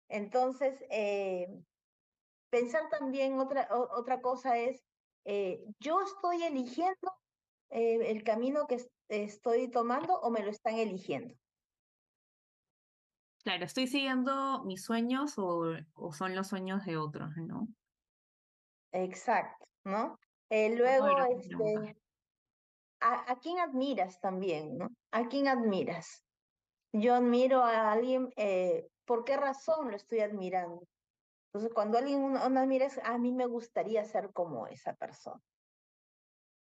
Entonces, 0.10 0.80
eh, 0.90 1.48
pensar 2.50 2.90
también 2.90 3.40
otra, 3.40 3.68
otra 3.72 4.22
cosa 4.22 4.58
es, 4.58 4.84
eh, 5.26 5.64
¿yo 5.80 6.02
estoy 6.02 6.44
eligiendo 6.44 7.14
eh, 7.70 8.12
el 8.12 8.24
camino 8.24 8.68
que 8.68 8.86
estoy 9.10 9.70
tomando 9.70 10.20
o 10.20 10.30
me 10.30 10.44
lo 10.44 10.52
están 10.52 10.76
eligiendo? 10.76 11.34
Claro, 13.44 13.64
¿estoy 13.64 13.88
siguiendo 13.88 14.64
mis 14.66 14.84
sueños 14.84 15.36
o, 15.38 15.78
son 16.12 16.36
los 16.36 16.48
sueños 16.48 16.86
de 16.86 16.98
otros, 16.98 17.30
no? 17.38 17.68
Exacto, 18.92 19.66
¿no? 19.86 20.18
Luego, 20.50 21.18
este, 21.26 21.98
¿a, 23.00 23.36
quién 23.42 23.60
admiras 23.60 24.20
también, 24.20 24.78
no? 24.78 24.90
¿A 25.12 25.28
quién 25.28 25.48
admiras? 25.48 26.24
Yo 26.94 27.16
admiro 27.16 27.64
a 27.64 27.92
alguien, 27.92 28.30
eh, 28.36 28.88
¿por 29.06 29.24
qué 29.24 29.38
razón 29.38 29.92
lo 29.92 29.96
estoy 29.96 30.20
admirando? 30.20 30.84
Entonces, 31.48 31.74
cuando 31.74 31.98
alguien 31.98 32.24
uno, 32.24 32.40
admira, 32.40 32.88
a 33.04 33.18
mí 33.18 33.32
me 33.32 33.46
gustaría 33.46 34.04
ser 34.06 34.32
como 34.32 34.68
esa 34.68 34.94
persona. 34.94 35.42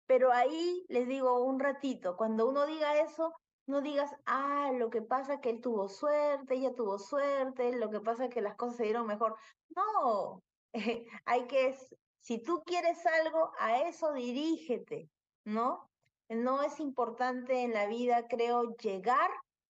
Pero 0.05 0.31
ahí 0.31 0.85
les 0.89 1.07
digo 1.07 1.43
un 1.43 1.59
ratito, 1.59 2.17
cuando 2.17 2.49
uno 2.49 2.65
diga 2.65 2.99
eso, 2.99 3.33
no 3.67 3.81
digas, 3.81 4.13
ah, 4.25 4.71
lo 4.77 4.89
que 4.89 5.01
pasa 5.01 5.39
que 5.39 5.49
él 5.49 5.61
tuvo 5.61 5.87
suerte, 5.87 6.55
ella 6.55 6.73
tuvo 6.73 6.99
suerte, 6.99 7.75
lo 7.75 7.89
que 7.89 8.01
pasa 8.01 8.29
que 8.29 8.41
las 8.41 8.55
cosas 8.55 8.77
se 8.77 8.83
dieron 8.83 9.07
mejor. 9.07 9.35
No, 9.69 10.43
hay 11.25 11.47
que, 11.47 11.77
si 12.19 12.39
tú 12.43 12.63
quieres 12.65 13.05
algo, 13.05 13.51
a 13.59 13.81
eso 13.83 14.11
dirígete, 14.13 15.09
¿no? 15.45 15.90
No 16.33 16.63
es 16.63 16.79
importante 16.79 17.61
en 17.61 17.73
la 17.73 17.87
vida, 17.87 18.27
creo, 18.27 18.75
llegar, 18.77 19.29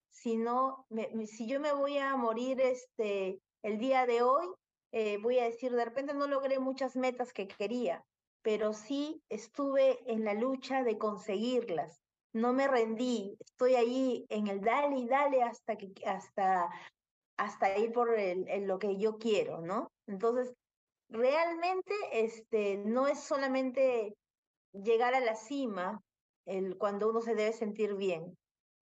sino, 0.10 0.86
si 1.26 1.48
yo 1.48 1.60
me 1.60 1.74
voy 1.74 1.98
a 1.98 2.16
morir 2.16 2.62
este, 2.62 3.40
el 3.64 3.78
día 3.78 4.06
de 4.06 4.22
hoy, 4.22 4.48
eh, 4.92 5.18
voy 5.18 5.40
a 5.40 5.46
decir, 5.46 5.72
de 5.72 5.86
repente 5.86 6.14
no 6.14 6.28
logré 6.28 6.60
muchas 6.60 6.96
metas 6.96 7.34
que 7.34 7.48
quería, 7.48 8.04
pero 8.42 8.74
sí 8.74 9.22
estuve 9.30 10.00
en 10.12 10.26
la 10.26 10.34
lucha 10.34 10.84
de 10.84 10.98
conseguirlas 10.98 12.02
no 12.34 12.54
me 12.54 12.68
rendí, 12.68 13.36
estoy 13.40 13.76
ahí 13.76 14.26
en 14.30 14.48
el 14.48 14.62
dale 14.62 14.98
y 14.98 15.08
dale 15.08 15.44
hasta 15.44 15.76
que 15.76 15.92
hasta 16.06 16.70
hasta 17.38 17.78
ir 17.78 17.92
por 17.92 18.18
el, 18.18 18.46
lo 18.68 18.78
que 18.78 18.98
yo 18.98 19.18
quiero, 19.18 19.62
¿no? 19.62 19.92
Entonces, 20.06 20.54
realmente 21.10 21.94
este 22.12 22.78
no 22.78 23.08
es 23.08 23.20
solamente 23.20 24.16
llegar 24.74 25.16
a 25.16 25.20
la 25.20 25.36
cima 25.36 26.02
el, 26.46 26.78
cuando 26.78 27.10
uno 27.10 27.22
se 27.22 27.36
debe 27.36 27.54
sentir 27.54 27.96
bien. 27.96 28.38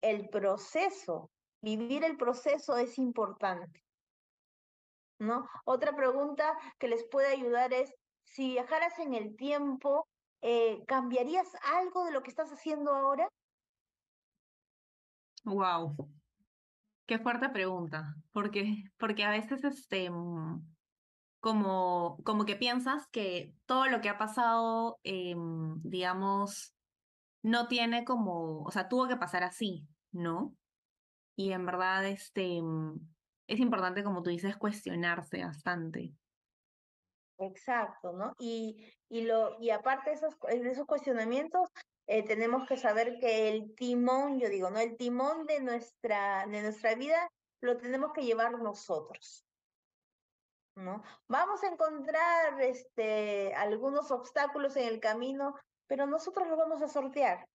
El 0.01 0.29
proceso, 0.29 1.29
vivir 1.61 2.03
el 2.03 2.17
proceso 2.17 2.77
es 2.77 2.97
importante. 2.97 3.83
¿No? 5.19 5.47
Otra 5.65 5.95
pregunta 5.95 6.57
que 6.79 6.87
les 6.87 7.07
puede 7.07 7.27
ayudar 7.27 7.73
es, 7.73 7.93
si 8.23 8.51
viajaras 8.51 8.97
en 8.99 9.13
el 9.13 9.35
tiempo, 9.35 10.07
eh, 10.41 10.83
¿cambiarías 10.87 11.47
algo 11.63 12.05
de 12.05 12.11
lo 12.11 12.23
que 12.23 12.29
estás 12.29 12.49
haciendo 12.51 12.93
ahora? 12.93 13.27
Wow. 15.43 15.95
Qué 17.05 17.19
fuerte 17.19 17.49
pregunta, 17.49 18.15
porque, 18.31 18.83
porque 18.97 19.23
a 19.23 19.31
veces 19.31 19.63
este, 19.63 20.09
mm, 20.09 20.65
como, 21.39 22.17
como 22.23 22.45
que 22.45 22.55
piensas 22.55 23.07
que 23.11 23.53
todo 23.65 23.87
lo 23.87 23.99
que 24.01 24.09
ha 24.09 24.17
pasado, 24.17 24.97
em, 25.03 25.81
digamos, 25.81 26.73
no 27.43 27.67
tiene 27.67 28.05
como, 28.05 28.63
o 28.63 28.71
sea, 28.71 28.87
tuvo 28.87 29.07
que 29.07 29.17
pasar 29.17 29.43
así, 29.43 29.87
¿no? 30.11 30.55
Y 31.35 31.51
en 31.51 31.65
verdad, 31.65 32.05
este, 32.05 32.61
mm, 32.61 32.99
es 33.47 33.59
importante, 33.59 34.03
como 34.03 34.21
tú 34.21 34.29
dices, 34.29 34.57
cuestionarse 34.57 35.43
bastante. 35.43 36.13
Exacto, 37.39 38.13
¿no? 38.13 38.33
Y, 38.39 38.93
y, 39.09 39.23
lo, 39.23 39.59
y 39.59 39.71
aparte 39.71 40.11
de 40.11 40.15
esos, 40.15 40.37
de 40.39 40.71
esos 40.71 40.85
cuestionamientos, 40.85 41.69
eh, 42.07 42.23
tenemos 42.23 42.67
que 42.67 42.77
saber 42.77 43.17
que 43.19 43.49
el 43.49 43.73
timón, 43.75 44.39
yo 44.39 44.49
digo, 44.49 44.69
¿no? 44.69 44.79
El 44.79 44.97
timón 44.97 45.45
de 45.45 45.61
nuestra, 45.61 46.45
de 46.45 46.61
nuestra 46.61 46.95
vida 46.95 47.31
lo 47.61 47.77
tenemos 47.77 48.11
que 48.13 48.23
llevar 48.23 48.59
nosotros, 48.59 49.45
¿no? 50.75 51.03
Vamos 51.27 51.63
a 51.63 51.67
encontrar 51.67 52.61
este, 52.61 53.53
algunos 53.55 54.11
obstáculos 54.11 54.75
en 54.75 54.87
el 54.87 54.99
camino, 54.99 55.55
pero 55.91 56.07
nosotros 56.07 56.47
los 56.47 56.57
vamos 56.57 56.81
a 56.81 56.87
sortear. 56.87 57.45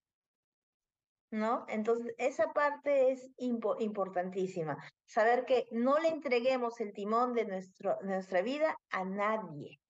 ¿No? 1.31 1.65
Entonces, 1.69 2.15
esa 2.19 2.53
parte 2.53 3.11
es 3.11 3.31
importantísima. 3.39 4.77
Saber 5.07 5.47
que 5.47 5.67
no 5.71 5.99
le 5.99 6.09
entreguemos 6.09 6.79
el 6.83 6.93
timón 6.93 7.33
de, 7.33 7.47
nuestro, 7.47 7.97
nuestra 8.03 8.43
vida 8.43 8.77
a 8.91 9.07
nadie. 9.07 9.81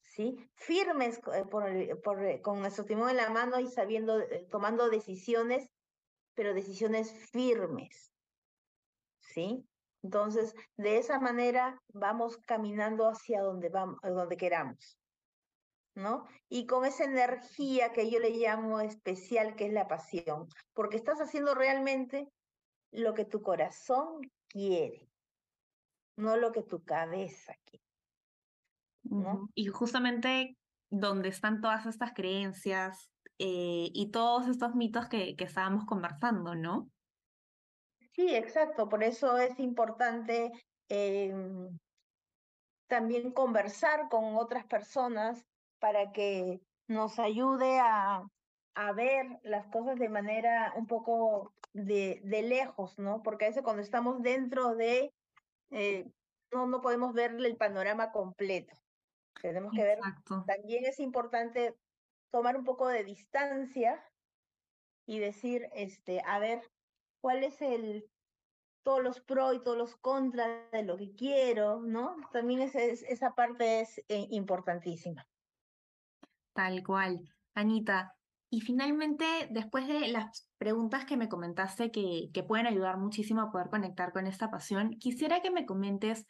¿Sí? 0.00 0.48
Firmes 0.54 1.20
eh, 1.34 2.40
con 2.40 2.60
nuestro 2.60 2.86
timón 2.86 3.10
en 3.10 3.18
la 3.18 3.28
mano 3.28 3.60
y 3.60 3.66
sabiendo, 3.66 4.18
eh, 4.18 4.46
tomando 4.50 4.88
decisiones, 4.88 5.68
pero 6.34 6.54
decisiones 6.54 7.12
firmes. 7.32 8.14
¿Sí? 9.20 9.62
Entonces, 10.02 10.54
de 10.78 10.96
esa 10.96 11.20
manera 11.20 11.78
vamos 11.92 12.38
caminando 12.46 13.06
hacia 13.10 13.42
donde 13.42 13.68
vamos, 13.68 14.00
donde 14.00 14.38
queramos. 14.38 14.96
¿No? 15.96 16.26
Y 16.48 16.66
con 16.66 16.84
esa 16.84 17.04
energía 17.04 17.92
que 17.92 18.10
yo 18.10 18.20
le 18.20 18.30
llamo 18.30 18.80
especial, 18.80 19.56
que 19.56 19.66
es 19.66 19.72
la 19.72 19.88
pasión, 19.88 20.46
porque 20.74 20.98
estás 20.98 21.20
haciendo 21.20 21.54
realmente 21.54 22.28
lo 22.92 23.14
que 23.14 23.24
tu 23.24 23.40
corazón 23.40 24.20
quiere, 24.46 25.08
no 26.16 26.36
lo 26.36 26.52
que 26.52 26.62
tu 26.62 26.84
cabeza 26.84 27.54
quiere. 27.64 27.86
¿no? 29.04 29.48
Y 29.54 29.66
justamente 29.66 30.56
donde 30.90 31.28
están 31.28 31.60
todas 31.60 31.86
estas 31.86 32.12
creencias 32.12 33.10
eh, 33.38 33.90
y 33.92 34.10
todos 34.10 34.48
estos 34.48 34.74
mitos 34.74 35.08
que, 35.08 35.36
que 35.36 35.44
estábamos 35.44 35.84
conversando, 35.84 36.54
¿no? 36.54 36.90
Sí, 38.12 38.34
exacto. 38.34 38.88
Por 38.88 39.02
eso 39.02 39.36
es 39.38 39.58
importante 39.58 40.50
em, 40.88 41.78
también 42.88 43.32
conversar 43.32 44.08
con 44.08 44.36
otras 44.36 44.64
personas 44.64 45.44
para 45.86 46.10
que 46.10 46.60
nos 46.88 47.20
ayude 47.20 47.78
a, 47.78 48.28
a 48.74 48.92
ver 48.92 49.38
las 49.44 49.68
cosas 49.68 49.96
de 50.00 50.08
manera 50.08 50.72
un 50.74 50.88
poco 50.88 51.52
de, 51.74 52.20
de, 52.24 52.42
lejos, 52.42 52.98
¿no? 52.98 53.22
Porque 53.22 53.44
a 53.44 53.48
veces 53.50 53.62
cuando 53.62 53.82
estamos 53.82 54.20
dentro 54.20 54.74
de, 54.74 55.14
eh, 55.70 56.10
no, 56.52 56.66
no 56.66 56.80
podemos 56.80 57.14
ver 57.14 57.36
el 57.38 57.56
panorama 57.56 58.10
completo. 58.10 58.76
Tenemos 59.40 59.72
que 59.72 59.84
ver, 59.84 60.00
también 60.44 60.86
es 60.86 60.98
importante 60.98 61.76
tomar 62.32 62.56
un 62.56 62.64
poco 62.64 62.88
de 62.88 63.04
distancia 63.04 64.04
y 65.06 65.20
decir, 65.20 65.68
este, 65.72 66.20
a 66.26 66.40
ver, 66.40 66.68
cuál 67.20 67.44
es 67.44 67.62
el 67.62 68.10
todos 68.82 69.04
los 69.04 69.20
pros 69.20 69.54
y 69.54 69.62
todos 69.62 69.78
los 69.78 69.94
contras 69.94 70.68
de 70.72 70.82
lo 70.82 70.96
que 70.96 71.14
quiero, 71.14 71.80
¿no? 71.80 72.16
También 72.32 72.60
esa 72.62 73.36
parte 73.36 73.82
es 73.82 73.98
eh, 74.08 74.26
importantísima. 74.30 75.24
Tal 76.56 76.82
cual. 76.82 77.20
Anita, 77.54 78.14
y 78.48 78.62
finalmente, 78.62 79.24
después 79.50 79.86
de 79.86 80.08
las 80.08 80.48
preguntas 80.56 81.04
que 81.04 81.18
me 81.18 81.28
comentaste 81.28 81.90
que, 81.90 82.30
que 82.32 82.42
pueden 82.42 82.66
ayudar 82.66 82.96
muchísimo 82.96 83.42
a 83.42 83.52
poder 83.52 83.68
conectar 83.68 84.12
con 84.12 84.26
esta 84.26 84.50
pasión, 84.50 84.96
quisiera 84.98 85.42
que 85.42 85.50
me 85.50 85.66
comentes 85.66 86.26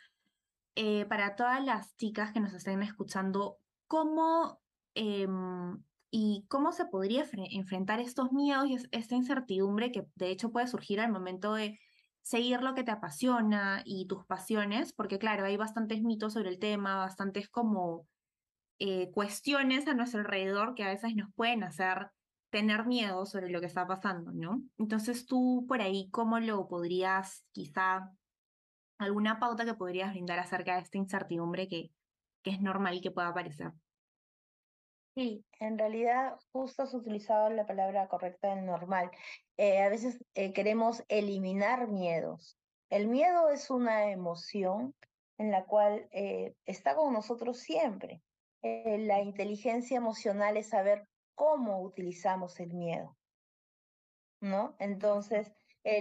eh, 0.75 1.07
para 1.07 1.37
todas 1.37 1.65
las 1.65 1.97
chicas 1.97 2.33
que 2.33 2.41
nos 2.41 2.53
estén 2.55 2.83
escuchando, 2.83 3.59
cómo 3.87 4.61
em, 4.95 5.81
y 6.11 6.45
cómo 6.49 6.73
se 6.73 6.87
podría 6.87 7.25
enfrentar 7.33 8.01
estos 8.01 8.33
miedos 8.33 8.67
y 8.69 8.77
esta 8.91 9.15
incertidumbre 9.15 9.93
que 9.93 10.07
de 10.17 10.31
hecho 10.31 10.51
puede 10.51 10.67
surgir 10.67 10.99
al 10.99 11.13
momento 11.13 11.55
de 11.55 11.79
seguir 12.23 12.63
lo 12.63 12.75
que 12.75 12.83
te 12.83 12.91
apasiona 12.91 13.83
y 13.85 14.07
tus 14.07 14.27
pasiones, 14.27 14.93
porque 14.93 15.19
claro, 15.19 15.45
hay 15.45 15.57
bastantes 15.57 16.03
mitos 16.03 16.33
sobre 16.33 16.49
el 16.49 16.59
tema, 16.59 16.97
bastantes 16.97 17.49
como 17.49 18.07
eh, 18.79 19.11
cuestiones 19.13 19.87
a 19.89 19.95
nuestro 19.95 20.21
alrededor 20.21 20.75
que 20.75 20.85
a 20.85 20.89
veces 20.89 21.15
nos 21.15 21.33
pueden 21.35 21.63
hacer 21.63 22.11
tener 22.51 22.87
miedo 22.87 23.27
sobre 23.27 23.51
lo 23.51 23.61
que 23.61 23.67
está 23.67 23.87
pasando, 23.87 24.33
¿no? 24.33 24.63
Entonces 24.79 25.27
tú 25.27 25.65
por 25.69 25.81
ahí, 25.81 26.09
¿cómo 26.11 26.39
lo 26.39 26.69
podrías, 26.69 27.45
quizá, 27.53 28.11
alguna 28.99 29.39
pauta 29.39 29.65
que 29.65 29.75
podrías 29.75 30.11
brindar 30.11 30.39
acerca 30.39 30.77
de 30.77 30.83
esta 30.83 30.99
incertidumbre 30.99 31.69
que, 31.69 31.91
que 32.43 32.51
es 32.51 32.61
normal 32.61 33.01
que 33.03 33.11
pueda 33.11 33.29
aparecer? 33.29 33.73
Sí, 35.17 35.43
en 35.61 35.79
realidad 35.79 36.37
justo 36.53 36.83
has 36.83 36.93
utilizado 36.93 37.49
la 37.49 37.67
palabra 37.67 38.07
correcta 38.07 38.53
en 38.53 38.67
normal. 38.67 39.11
Eh, 39.57 39.81
a 39.81 39.89
veces 39.89 40.23
eh, 40.35 40.53
queremos 40.53 41.03
eliminar 41.09 41.89
miedos. 41.89 42.59
El 42.91 43.09
miedo 43.09 43.49
es 43.49 43.71
una 43.71 44.11
emoción 44.11 44.95
en 45.39 45.51
la 45.51 45.65
cual 45.65 46.07
eh, 46.13 46.55
está 46.67 46.95
con 46.95 47.15
nosotros 47.15 47.59
siempre. 47.59 48.21
La 48.63 49.21
inteligencia 49.21 49.97
emocional 49.97 50.57
es 50.57 50.71
saber 50.71 51.09
cómo 51.35 51.83
utilizamos 51.83 52.59
el 52.61 52.75
miedo, 52.75 53.17
¿no? 54.41 54.75
Entonces, 54.79 55.53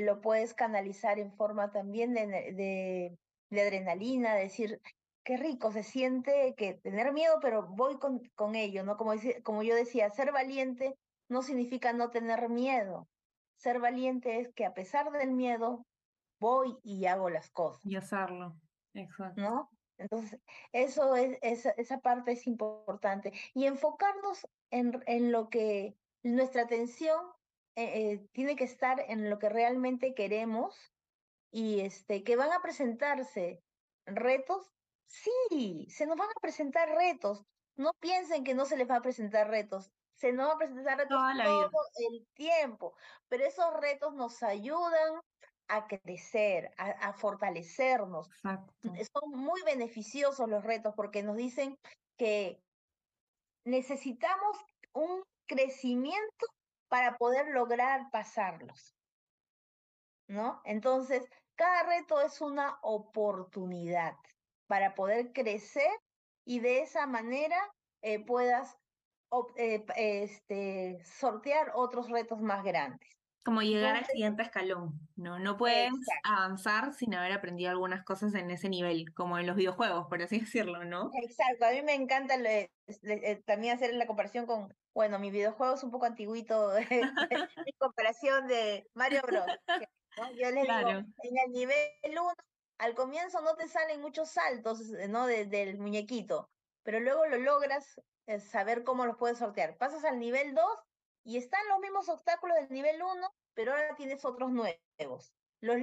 lo 0.01 0.21
puedes 0.21 0.53
canalizar 0.53 1.19
en 1.19 1.31
forma 1.33 1.71
también 1.71 2.13
de, 2.13 2.25
de, 2.27 3.17
de 3.49 3.61
adrenalina, 3.61 4.33
decir, 4.35 4.81
qué 5.23 5.37
rico 5.37 5.71
se 5.71 5.83
siente 5.83 6.53
que 6.55 6.75
tener 6.75 7.11
miedo, 7.11 7.39
pero 7.41 7.67
voy 7.67 7.97
con, 7.97 8.19
con 8.35 8.55
ello, 8.55 8.83
¿no? 8.83 8.95
Como, 8.95 9.13
como 9.43 9.63
yo 9.63 9.75
decía, 9.75 10.09
ser 10.11 10.31
valiente 10.31 10.95
no 11.29 11.41
significa 11.41 11.93
no 11.93 12.11
tener 12.11 12.49
miedo. 12.49 13.07
Ser 13.57 13.79
valiente 13.79 14.39
es 14.39 14.53
que 14.53 14.65
a 14.65 14.73
pesar 14.73 15.11
del 15.11 15.31
miedo, 15.31 15.85
voy 16.39 16.77
y 16.83 17.05
hago 17.07 17.29
las 17.29 17.49
cosas. 17.49 17.83
Y 17.85 17.95
hacerlo, 17.95 18.55
exacto. 18.93 19.41
¿No? 19.41 19.69
Entonces, 19.97 20.39
eso 20.71 21.15
es, 21.15 21.37
esa 21.41 21.99
parte 21.99 22.33
es 22.33 22.47
importante. 22.47 23.33
Y 23.53 23.65
enfocarnos 23.65 24.47
en, 24.71 25.03
en 25.07 25.31
lo 25.31 25.49
que 25.49 25.97
nuestra 26.23 26.63
atención 26.63 27.21
eh, 27.75 28.11
eh, 28.13 28.27
tiene 28.31 28.55
que 28.55 28.63
estar 28.63 28.99
en 28.99 29.29
lo 29.29 29.39
que 29.39 29.49
realmente 29.49 30.13
queremos 30.13 30.75
y 31.51 31.81
este, 31.81 32.23
que 32.23 32.35
van 32.35 32.51
a 32.51 32.61
presentarse 32.61 33.63
retos 34.05 34.75
Sí, 35.07 35.87
se 35.89 36.05
nos 36.05 36.17
van 36.17 36.29
a 36.29 36.39
presentar 36.41 36.89
retos. 36.89 37.45
No 37.75 37.93
piensen 37.99 38.43
que 38.43 38.55
no 38.55 38.65
se 38.65 38.77
les 38.77 38.89
va 38.89 38.97
a 38.97 39.01
presentar 39.01 39.49
retos. 39.49 39.91
Se 40.13 40.31
nos 40.31 40.49
va 40.49 40.53
a 40.53 40.57
presentar 40.57 40.97
retos 40.97 41.17
todo 41.17 42.09
el 42.09 42.25
tiempo. 42.33 42.95
Pero 43.27 43.45
esos 43.45 43.73
retos 43.79 44.13
nos 44.13 44.41
ayudan 44.43 45.21
a 45.67 45.87
crecer, 45.87 46.71
a, 46.77 47.13
fortalecernos. 47.13 48.29
Son 48.41 49.31
muy 49.31 49.61
beneficiosos 49.63 50.49
los 50.49 50.63
retos 50.63 50.93
porque 50.95 51.23
nos 51.23 51.35
dicen 51.35 51.77
que 52.17 52.59
necesitamos 53.65 54.57
un 54.93 55.23
crecimiento 55.47 56.45
para 56.87 57.17
poder 57.17 57.47
lograr 57.49 58.09
pasarlos. 58.11 58.95
¿No? 60.27 60.61
Entonces, 60.65 61.27
cada 61.55 61.83
reto 61.83 62.19
es 62.21 62.41
una 62.41 62.79
oportunidad 62.81 64.15
para 64.67 64.95
poder 64.95 65.31
crecer 65.33 65.91
y 66.45 66.59
de 66.59 66.81
esa 66.81 67.05
manera 67.05 67.57
eh, 68.01 68.23
puedas 68.23 68.75
eh, 69.57 69.85
este, 69.95 71.03
sortear 71.03 71.71
otros 71.75 72.09
retos 72.09 72.41
más 72.41 72.63
grandes. 72.63 73.14
Como 73.45 73.61
llegar 73.61 73.95
al 73.95 74.05
siguiente 74.07 74.41
escalón, 74.41 74.99
¿no? 75.15 75.37
No 75.37 75.55
puedes 75.55 75.93
avanzar 76.23 76.93
sin 76.95 77.13
haber 77.13 77.31
aprendido 77.31 77.69
algunas 77.69 78.03
cosas 78.03 78.33
en 78.33 78.49
ese 78.49 78.69
nivel, 78.69 79.13
como 79.13 79.37
en 79.37 79.45
los 79.45 79.55
videojuegos, 79.55 80.07
por 80.07 80.19
así 80.23 80.39
decirlo, 80.65 80.83
¿no? 80.83 81.11
Exacto, 81.21 81.65
a 81.65 81.71
mí 81.71 81.83
me 81.83 81.93
encanta 81.93 82.35
eh, 82.37 83.43
también 83.45 83.75
hacer 83.75 83.93
la 83.93 84.07
comparación 84.07 84.47
con, 84.47 84.75
bueno, 84.95 85.19
mi 85.19 85.29
videojuego 85.29 85.75
es 85.75 85.83
un 85.83 85.91
poco 85.91 86.07
antiguito 86.07 86.75
en 86.77 87.11
comparación 87.77 88.47
de 88.47 88.89
Mario 88.95 89.21
Bros. 89.21 89.45
Yo 90.37 90.49
les 90.49 90.63
digo, 90.63 90.89
en 90.89 91.37
el 91.45 91.51
nivel 91.51 91.87
1 92.03 92.33
al 92.79 92.95
comienzo 92.95 93.41
no 93.41 93.55
te 93.55 93.67
salen 93.67 94.01
muchos 94.01 94.31
saltos, 94.31 94.91
eh, 94.93 95.07
¿no? 95.07 95.27
Desde 95.27 95.61
el 95.61 95.77
muñequito, 95.77 96.49
pero 96.81 96.99
luego 96.99 97.27
lo 97.27 97.37
logras 97.37 98.01
eh, 98.25 98.39
saber 98.39 98.83
cómo 98.83 99.05
los 99.05 99.17
puedes 99.17 99.37
sortear. 99.37 99.77
Pasas 99.77 100.03
al 100.03 100.17
nivel 100.17 100.55
2 100.55 100.65
y 101.25 101.37
están 101.37 101.67
los 101.69 101.79
mismos 101.79 102.07
obstáculos 102.07 102.55
del 102.57 102.69
nivel 102.69 103.01
1, 103.01 103.29
pero 103.53 103.73
ahora 103.73 103.95
tienes 103.95 104.23
otros 104.23 104.51
nuevos. 104.51 105.33
Los, 105.59 105.77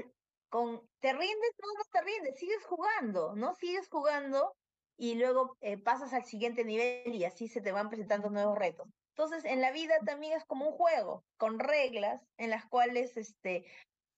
con, 0.49 0.81
¿Te 1.01 1.13
rindes? 1.13 1.53
No, 1.63 1.69
no 1.77 1.85
te 1.91 2.01
rindes, 2.03 2.39
sigues 2.39 2.65
jugando, 2.65 3.35
¿no? 3.35 3.55
Sigues 3.55 3.89
jugando 3.89 4.55
y 4.97 5.17
luego 5.17 5.57
eh, 5.61 5.79
pasas 5.79 6.13
al 6.13 6.25
siguiente 6.25 6.65
nivel 6.65 7.15
y 7.15 7.25
así 7.25 7.49
se 7.49 7.61
te 7.61 7.73
van 7.73 7.89
presentando 7.89 8.31
nuevos 8.31 8.57
retos. 8.57 8.89
Entonces, 9.17 9.45
en 9.45 9.61
la 9.61 9.73
vida 9.73 9.95
también 10.07 10.33
es 10.35 10.45
como 10.47 10.69
un 10.69 10.73
juego, 10.73 11.25
con 11.37 11.59
reglas 11.59 12.23
en 12.39 12.51
las 12.51 12.65
cuales 12.67 13.17
este, 13.17 13.67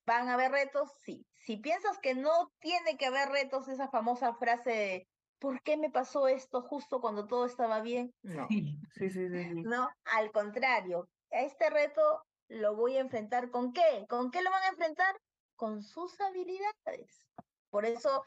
¿Van 0.06 0.28
a 0.28 0.34
haber 0.34 0.52
retos? 0.52 0.90
Sí. 1.02 1.26
Si 1.32 1.56
piensas 1.56 1.98
que 1.98 2.14
no 2.14 2.50
tiene 2.60 2.96
que 2.96 3.06
haber 3.06 3.28
retos, 3.28 3.68
esa 3.68 3.88
famosa 3.88 4.34
frase 4.34 4.70
de 4.70 5.08
¿por 5.38 5.62
qué 5.62 5.76
me 5.76 5.90
pasó 5.90 6.28
esto 6.28 6.62
justo 6.62 7.00
cuando 7.00 7.26
todo 7.26 7.46
estaba 7.46 7.80
bien? 7.80 8.12
No. 8.22 8.46
Sí, 8.48 9.10
sí, 9.10 9.28
sí, 9.28 9.62
No, 9.64 9.88
al 10.04 10.30
contrario, 10.30 11.08
este 11.42 11.70
reto 11.70 12.22
lo 12.48 12.76
voy 12.76 12.96
a 12.96 13.00
enfrentar 13.00 13.50
con 13.50 13.72
qué? 13.72 14.06
¿Con 14.08 14.30
qué 14.30 14.42
lo 14.42 14.50
van 14.50 14.62
a 14.62 14.68
enfrentar? 14.68 15.16
Con 15.56 15.82
sus 15.82 16.20
habilidades. 16.20 17.26
Por 17.70 17.84
eso 17.84 18.24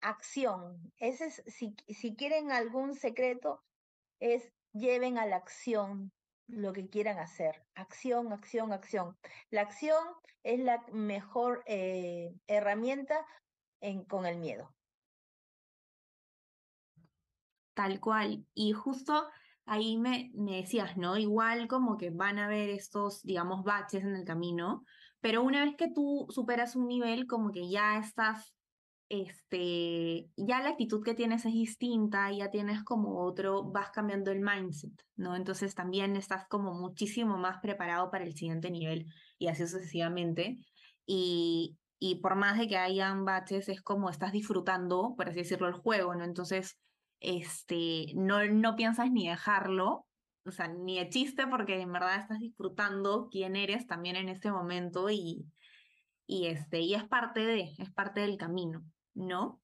acción. 0.00 0.92
Ese 0.98 1.26
es, 1.26 1.42
si, 1.46 2.16
quieren 2.16 2.52
algún 2.52 2.94
secreto, 2.94 3.62
es 4.20 4.52
lleven 4.72 5.18
a 5.18 5.26
la 5.26 5.36
acción 5.36 6.12
lo 6.48 6.72
que 6.72 6.88
quieran 6.88 7.18
hacer. 7.18 7.64
Acción, 7.74 8.32
acción, 8.32 8.72
acción. 8.72 9.16
La 9.50 9.62
acción 9.62 10.06
es 10.44 10.60
la 10.60 10.84
mejor 10.92 11.62
eh, 11.66 12.32
herramienta 12.46 13.26
en, 13.80 14.04
con 14.04 14.26
el 14.26 14.36
miedo. 14.38 14.72
Tal 17.74 18.00
cual. 18.00 18.46
Y 18.54 18.72
justo 18.72 19.28
ahí 19.66 19.98
me, 19.98 20.30
me 20.34 20.56
decías, 20.56 20.96
¿no? 20.96 21.16
Igual 21.18 21.68
como 21.68 21.98
que 21.98 22.10
van 22.10 22.38
a 22.38 22.46
haber 22.46 22.70
estos, 22.70 23.22
digamos, 23.22 23.64
baches 23.64 24.02
en 24.04 24.16
el 24.16 24.24
camino, 24.24 24.84
pero 25.20 25.42
una 25.42 25.64
vez 25.64 25.76
que 25.76 25.90
tú 25.92 26.26
superas 26.30 26.76
un 26.76 26.88
nivel, 26.88 27.26
como 27.26 27.50
que 27.50 27.68
ya 27.68 27.98
estás 27.98 28.56
este, 29.08 30.28
ya 30.36 30.60
la 30.62 30.70
actitud 30.70 31.02
que 31.02 31.14
tienes 31.14 31.44
es 31.46 31.52
distinta, 31.52 32.30
ya 32.32 32.50
tienes 32.50 32.82
como 32.82 33.22
otro, 33.22 33.64
vas 33.64 33.90
cambiando 33.90 34.32
el 34.32 34.40
mindset, 34.40 34.92
¿no? 35.16 35.36
Entonces 35.36 35.74
también 35.74 36.16
estás 36.16 36.46
como 36.48 36.74
muchísimo 36.74 37.36
más 37.36 37.60
preparado 37.60 38.10
para 38.10 38.24
el 38.24 38.34
siguiente 38.34 38.70
nivel 38.70 39.06
y 39.38 39.48
así 39.48 39.66
sucesivamente. 39.66 40.58
Y, 41.06 41.76
y 41.98 42.16
por 42.16 42.34
más 42.34 42.58
de 42.58 42.66
que 42.66 42.78
hayan 42.78 43.24
baches, 43.24 43.68
es 43.68 43.80
como 43.80 44.10
estás 44.10 44.32
disfrutando, 44.32 45.14
por 45.16 45.28
así 45.28 45.38
decirlo, 45.38 45.68
el 45.68 45.74
juego, 45.74 46.14
¿no? 46.14 46.24
Entonces, 46.24 46.78
este, 47.20 48.06
no, 48.14 48.44
no 48.46 48.76
piensas 48.76 49.10
ni 49.10 49.28
dejarlo, 49.28 50.06
o 50.44 50.50
sea, 50.50 50.68
ni 50.68 50.98
de 50.98 51.08
chiste, 51.08 51.46
porque 51.46 51.80
en 51.80 51.92
verdad 51.92 52.20
estás 52.20 52.38
disfrutando 52.38 53.28
quién 53.30 53.56
eres 53.56 53.86
también 53.86 54.16
en 54.16 54.28
este 54.28 54.50
momento 54.50 55.10
y, 55.10 55.46
y, 56.26 56.46
este, 56.46 56.80
y 56.80 56.94
es 56.94 57.04
parte 57.04 57.40
de, 57.40 57.74
es 57.78 57.90
parte 57.92 58.20
del 58.20 58.36
camino. 58.36 58.84
¿no? 59.16 59.62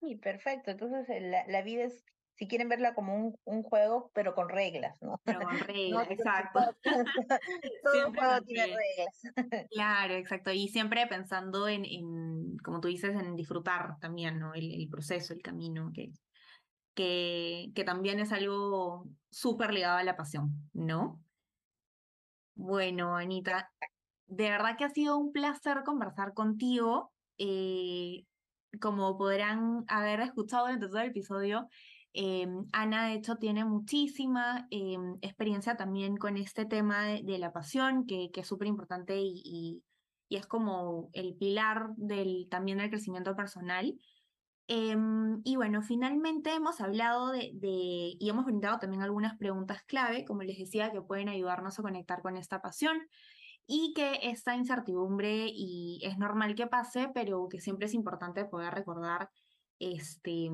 Sí, 0.00 0.16
perfecto. 0.16 0.70
Entonces 0.70 1.08
eh, 1.08 1.20
la, 1.20 1.46
la 1.48 1.62
vida 1.62 1.84
es, 1.84 2.04
si 2.34 2.48
quieren 2.48 2.68
verla 2.68 2.94
como 2.94 3.14
un, 3.14 3.36
un, 3.44 3.62
juego, 3.62 4.10
pero 4.14 4.34
con 4.34 4.48
reglas, 4.48 4.96
¿no? 5.00 5.20
Pero 5.24 5.40
con 5.40 5.58
reglas, 5.68 6.10
exacto. 6.10 6.60
Todo, 6.82 7.04
juego 8.16 8.42
tiene 8.46 8.76
reglas. 8.76 9.68
Claro, 9.70 10.14
exacto. 10.14 10.50
Y 10.50 10.68
siempre 10.68 11.06
pensando 11.06 11.68
en, 11.68 11.84
en, 11.84 12.56
como 12.58 12.80
tú 12.80 12.88
dices, 12.88 13.14
en 13.14 13.36
disfrutar 13.36 13.98
también, 14.00 14.38
¿no? 14.38 14.54
El, 14.54 14.72
el 14.72 14.88
proceso, 14.88 15.34
el 15.34 15.42
camino, 15.42 15.90
que, 15.94 16.10
que, 16.94 17.70
que 17.74 17.84
también 17.84 18.20
es 18.20 18.32
algo 18.32 19.06
súper 19.30 19.72
ligado 19.72 19.98
a 19.98 20.04
la 20.04 20.16
pasión, 20.16 20.70
¿no? 20.72 21.20
Bueno, 22.54 23.16
Anita, 23.16 23.70
de 24.26 24.50
verdad 24.50 24.76
que 24.76 24.84
ha 24.84 24.90
sido 24.90 25.18
un 25.18 25.32
placer 25.32 25.82
conversar 25.84 26.34
contigo. 26.34 27.12
Eh, 27.38 28.24
como 28.80 29.18
podrán 29.18 29.84
haber 29.88 30.20
escuchado 30.20 30.64
durante 30.64 30.86
todo 30.86 31.00
el 31.00 31.10
episodio, 31.10 31.68
eh, 32.14 32.46
Ana 32.72 33.06
de 33.06 33.14
hecho 33.14 33.36
tiene 33.36 33.64
muchísima 33.64 34.66
eh, 34.70 34.96
experiencia 35.22 35.76
también 35.76 36.16
con 36.16 36.36
este 36.36 36.66
tema 36.66 37.04
de, 37.04 37.38
la 37.38 37.52
pasión, 37.52 38.06
que, 38.06 38.30
es 38.34 38.46
súper 38.46 38.68
importante 38.68 39.18
y, 39.18 39.82
es 40.28 40.46
como 40.46 41.10
el 41.12 41.34
pilar 41.34 41.90
del, 41.96 42.48
también 42.50 42.78
del 42.78 42.88
crecimiento 42.88 43.36
personal. 43.36 43.94
y 44.66 45.56
bueno, 45.56 45.82
finalmente 45.82 46.54
hemos 46.54 46.80
hablado 46.80 47.32
de, 47.32 47.50
de, 47.54 48.16
y 48.18 48.28
hemos 48.30 48.46
brindado 48.46 48.78
también 48.78 49.02
algunas 49.02 49.36
preguntas 49.36 49.82
clave, 49.82 50.24
como 50.24 50.42
les 50.42 50.58
decía, 50.58 50.90
que 50.90 51.02
pueden 51.02 51.28
ayudarnos 51.28 51.78
a 51.78 51.82
conectar 51.82 52.22
con 52.22 52.38
esta 52.38 52.62
pasión 52.62 52.98
y 53.66 53.92
que 53.94 54.18
esta 54.22 54.56
incertidumbre 54.56 55.46
y 55.48 56.00
es 56.02 56.18
normal 56.18 56.54
que 56.54 56.66
pase, 56.66 57.10
pero 57.14 57.48
que 57.48 57.60
siempre 57.60 57.86
es 57.86 57.94
importante 57.94 58.44
poder 58.44 58.74
recordar 58.74 59.30
este, 59.78 60.50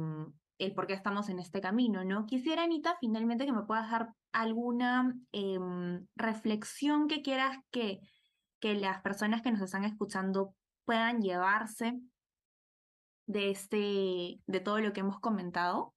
el 0.58 0.74
por 0.74 0.86
qué 0.86 0.92
estamos 0.92 1.28
en 1.28 1.38
este 1.38 1.60
camino, 1.60 2.04
¿no? 2.04 2.26
Quisiera, 2.26 2.64
Anita, 2.64 2.96
finalmente 3.00 3.46
que 3.46 3.52
me 3.52 3.62
puedas 3.62 3.90
dar 3.90 4.12
alguna 4.32 5.14
em, 5.32 6.06
reflexión 6.16 7.08
que 7.08 7.22
quieras 7.22 7.56
que, 7.70 8.00
que 8.60 8.74
las 8.74 9.00
personas 9.02 9.42
que 9.42 9.52
nos 9.52 9.62
están 9.62 9.84
escuchando 9.84 10.54
puedan 10.84 11.22
llevarse 11.22 12.00
de, 13.26 13.50
este, 13.50 14.40
de 14.46 14.60
todo 14.60 14.80
lo 14.80 14.92
que 14.92 15.00
hemos 15.00 15.20
comentado. 15.20 15.94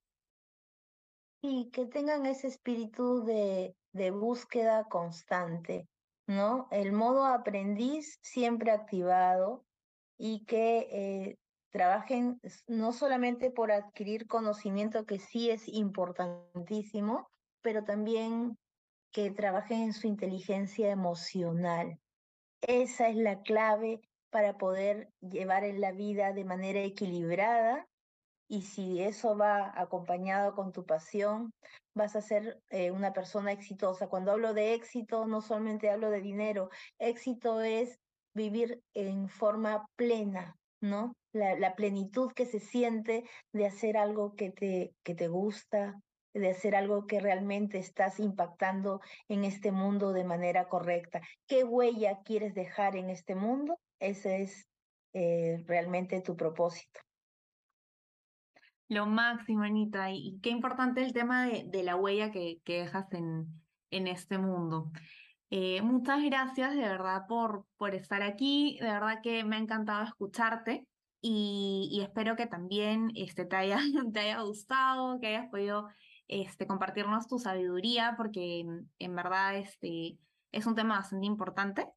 Y 1.42 1.72
que 1.72 1.88
tengan 1.88 2.26
ese 2.28 2.48
espíritu 2.48 3.24
de, 3.24 3.76
de 3.94 4.12
búsqueda 4.12 4.84
constante, 4.84 5.88
¿no? 6.28 6.68
El 6.70 6.92
modo 6.92 7.26
aprendiz 7.26 8.20
siempre 8.22 8.72
activado 8.72 9.66
y 10.18 10.46
que 10.46 10.88
eh, 10.92 11.38
trabajen 11.72 12.40
no 12.68 12.94
solamente 12.94 13.50
por 13.50 13.72
adquirir 13.72 14.28
conocimiento, 14.28 15.06
que 15.06 15.20
sí 15.20 15.50
es 15.50 15.68
importantísimo, 15.68 17.28
pero 17.62 17.84
también 17.84 18.58
que 19.12 19.32
trabajen 19.32 19.82
en 19.82 19.94
su 19.94 20.08
inteligencia 20.08 20.92
emocional. 20.92 22.00
Esa 22.62 23.10
es 23.10 23.16
la 23.16 23.42
clave 23.42 24.02
para 24.30 24.58
poder 24.58 25.10
llevar 25.20 25.64
en 25.64 25.82
la 25.82 25.92
vida 25.92 26.32
de 26.34 26.46
manera 26.46 26.82
equilibrada 26.82 27.88
y 28.48 28.64
si 28.64 29.02
eso 29.02 29.38
va 29.38 29.72
acompañado 29.80 30.54
con 30.56 30.74
tu 30.74 30.86
pasión, 30.86 31.54
vas 31.96 32.18
a 32.18 32.22
ser 32.22 32.62
eh, 32.70 32.92
una 32.92 33.14
persona 33.14 33.54
exitosa. 33.54 34.08
Cuando 34.08 34.32
hablo 34.32 34.54
de 34.54 34.74
éxito, 34.74 35.26
no 35.26 35.42
solamente 35.42 35.90
hablo 35.90 36.10
de 36.10 36.22
dinero, 36.22 36.70
éxito 37.00 37.62
es 37.62 37.98
vivir 38.34 38.82
en 38.94 39.30
forma 39.30 39.86
plena, 39.96 40.58
¿no? 40.82 41.14
La, 41.34 41.76
plenitud 41.76 42.32
que 42.34 42.46
se 42.46 42.60
siente 42.60 43.24
de 43.54 43.66
hacer 43.66 43.98
algo 43.98 44.36
que 44.36 44.52
te, 44.52 44.94
que 45.04 45.16
te 45.16 45.28
gusta, 45.28 46.02
de 46.34 46.50
hacer 46.50 46.76
algo 46.76 47.08
que 47.08 47.20
realmente 47.20 47.78
estás 47.78 48.20
impactando 48.20 49.02
en 49.28 49.44
este 49.44 49.72
mundo 49.72 50.14
de 50.14 50.24
manera 50.24 50.68
correcta. 50.68 51.22
¿Qué 51.48 51.64
huella 51.64 52.20
quieres 52.24 52.54
dejar 52.54 52.96
en 52.96 53.10
este 53.10 53.36
mundo? 53.36 53.80
Ese 54.00 54.42
es 54.42 54.68
eh, 55.14 55.64
realmente 55.68 56.22
tu 56.22 56.36
propósito. 56.36 57.00
Lo 58.88 59.06
máximo, 59.06 59.64
Anita. 59.64 60.12
Y, 60.12 60.40
qué 60.42 60.50
importante 60.50 61.02
el 61.02 61.14
tema 61.14 61.48
de, 61.48 61.64
de 61.66 61.84
la 61.84 61.96
huella 61.96 62.32
que, 62.32 62.60
que, 62.66 62.80
dejas 62.80 63.12
en, 63.14 63.48
en 63.90 64.08
este 64.08 64.38
mundo. 64.38 64.92
Eh, 65.50 65.82
muchas 65.82 66.24
gracias 66.24 66.76
de 66.76 66.82
verdad 66.82 67.26
por, 67.28 67.66
por 67.78 67.94
estar 67.94 68.22
aquí. 68.22 68.78
De 68.82 68.88
verdad 68.88 69.22
que 69.22 69.44
me 69.44 69.58
ha 69.58 69.60
encantado 69.60 70.04
escucharte 70.04 70.88
y, 71.22 72.02
espero 72.04 72.36
que 72.36 72.48
también 72.48 73.12
este, 73.16 73.46
te, 73.46 73.56
haya, 73.56 73.78
te 74.14 74.20
haya 74.20 74.42
gustado, 74.42 75.20
que 75.20 75.28
hayas 75.28 75.50
podido 75.50 75.88
este, 76.28 76.68
compartirnos 76.68 77.28
tu 77.28 77.40
sabiduría, 77.40 78.16
porque 78.18 78.66
en 79.00 79.16
verdad 79.16 79.58
este, 79.58 80.18
es 80.52 80.66
un 80.66 80.76
tema 80.76 80.98
bastante 80.98 81.28
importante. 81.28 81.88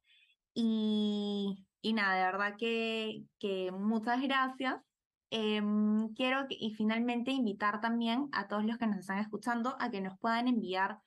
Y, 0.53 1.55
nada, 1.83 2.15
de 2.15 2.23
verdad 2.23 2.55
que, 2.57 3.23
que 3.39 3.71
muchas 3.71 4.21
gracias 4.21 4.81
Em, 5.31 6.13
quiero 6.13 6.45
y 6.49 6.73
finalmente 6.75 7.31
invitar 7.31 7.81
también 7.81 8.29
a 8.31 8.47
todos 8.47 8.63
los 8.63 8.77
que 8.77 8.87
nos 8.87 8.99
están 8.99 9.17
escuchando 9.19 9.75
a 9.79 9.89
que 9.89 9.99
nos 9.99 10.17
puedan 10.19 10.47
enviar 10.47 10.99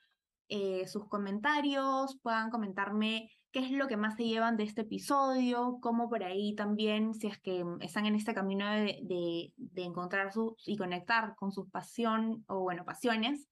eh, 0.48 0.87
sus 0.87 1.09
comentarios, 1.09 2.18
puedan 2.22 2.50
comentarme 2.50 3.31
qué 3.52 3.61
es 3.61 3.70
lo 3.70 3.88
que 3.88 3.96
más 3.96 4.16
se 4.16 4.24
llevan 4.24 4.56
de 4.56 4.64
este 4.64 4.82
episodio, 4.82 5.78
cómo 5.80 6.08
por 6.08 6.22
ahí 6.22 6.54
también, 6.54 7.14
si 7.14 7.26
es 7.28 7.38
que 7.38 7.64
están 7.80 8.06
en 8.06 8.14
este 8.14 8.34
camino 8.34 8.70
de, 8.70 9.52
de, 9.56 9.82
encontrar 9.82 10.32
su, 10.32 10.56
y 10.66 10.76
conectar 10.76 11.34
con 11.37 11.52
sus 11.52 11.70
pasión 11.70 12.44
o 12.46 12.61
bueno, 12.61 12.84
pasiones, 12.84 13.48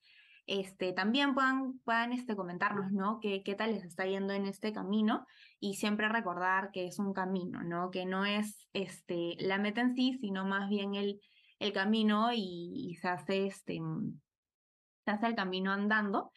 este, 0.46 0.92
también 0.92 1.35
puedan, 1.35 1.78
puedan 1.80 2.12
este, 2.12 2.37
comentarnos, 2.37 2.92
¿no? 2.92 3.18
¿Qué, 3.20 3.42
¿Qué 3.42 3.54
tal 3.54 3.72
les 3.72 3.85
está 3.85 4.06
yendo 4.06 4.32
en 4.32 4.46
este 4.46 4.72
camino? 4.72 5.26
Y 5.59 5.74
siempre 5.74 6.09
recordar 6.09 6.70
que 6.70 6.87
es 6.87 6.98
un 7.00 7.12
camino, 7.12 7.64
¿no? 7.64 7.90
Que 7.90 8.06
no 8.06 8.24
es 8.24 8.68
este, 8.72 9.34
la 9.38 9.59
meta 9.59 9.80
en 9.80 9.94
sí, 9.94 10.18
sino 10.20 10.44
más 10.44 10.68
bien 10.68 10.94
el, 10.94 11.20
el 11.59 11.72
camino 11.72 12.30
y, 12.32 12.97
se, 13.01 13.09
hace 13.09 13.47
este, 13.47 13.80
se 15.05 15.11
hace 15.11 15.26
el 15.26 15.34
camino 15.34 15.72
andando. 15.72 16.30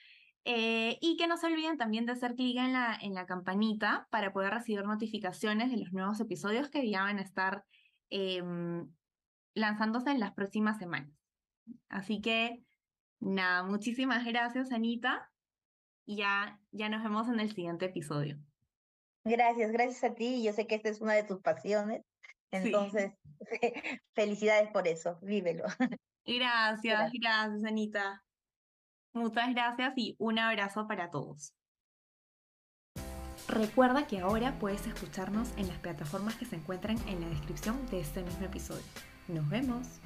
Eh, 0.46 0.98
y 1.02 1.18
que 1.18 1.28
no 1.28 1.38
se 1.38 1.48
olviden 1.48 1.78
también 1.78 2.06
de 2.06 2.14
hacer 2.14 2.36
clic 2.36 2.58
en 2.58 2.74
la, 2.74 2.98
en 3.02 3.14
la 3.14 3.26
campanita 3.26 4.08
para 4.10 4.32
poder 4.32 4.54
recibir 4.54 4.84
notificaciones 4.86 5.70
de 5.70 5.78
los 5.78 5.92
nuevos 5.92 6.20
episodios 6.20 6.70
que 6.70 6.90
ya 6.90 7.04
van 7.04 7.20
a 7.20 7.22
estar 7.22 7.64
em, 8.10 8.90
lanzándose 9.54 10.12
en 10.12 10.20
las 10.20 10.34
próximas 10.34 10.78
semanas. 10.80 11.12
Así 11.90 12.22
que 12.22 12.64
Nada, 13.20 13.64
muchísimas 13.64 14.26
gracias, 14.26 14.72
Anita. 14.72 15.30
Y 16.06 16.18
ya, 16.18 16.60
ya 16.72 16.90
nos 16.90 17.04
vemos 17.04 17.28
en 17.28 17.40
el 17.40 17.54
siguiente 17.54 17.86
episodio. 17.86 18.40
Gracias, 19.26 19.72
gracias 19.72 20.04
a 20.04 20.16
ti. 20.16 20.42
Yo 20.42 20.54
sé 20.54 20.66
que 20.66 20.76
esta 20.76 20.90
es 20.90 21.02
una 21.02 21.14
de 21.14 21.24
tus 21.24 21.42
pasiones. 21.42 22.04
Entonces, 22.52 23.12
felicidades 24.16 24.72
por 24.72 24.88
eso. 24.88 25.20
Vívelo. 25.22 25.66
Gracias, 26.26 26.82
gracias, 26.82 27.22
gracias, 27.22 27.64
Anita. 27.64 28.24
Muchas 29.14 29.54
gracias 29.54 29.94
y 29.96 30.16
un 30.20 30.40
abrazo 30.40 30.88
para 30.88 31.10
todos. 31.10 31.54
Recuerda 33.48 34.06
que 34.06 34.20
ahora 34.20 34.60
puedes 34.60 34.86
escucharnos 34.86 35.52
en 35.58 35.68
las 35.68 35.80
plataformas 35.80 36.36
que 36.36 36.46
se 36.46 36.56
encuentran 36.56 36.98
en 37.08 37.22
la 37.22 37.30
descripción 37.30 37.84
de 37.88 38.00
este 38.00 38.22
mismo 38.22 38.46
episodio. 38.46 38.84
Nos 39.28 39.50
vemos. 39.50 40.00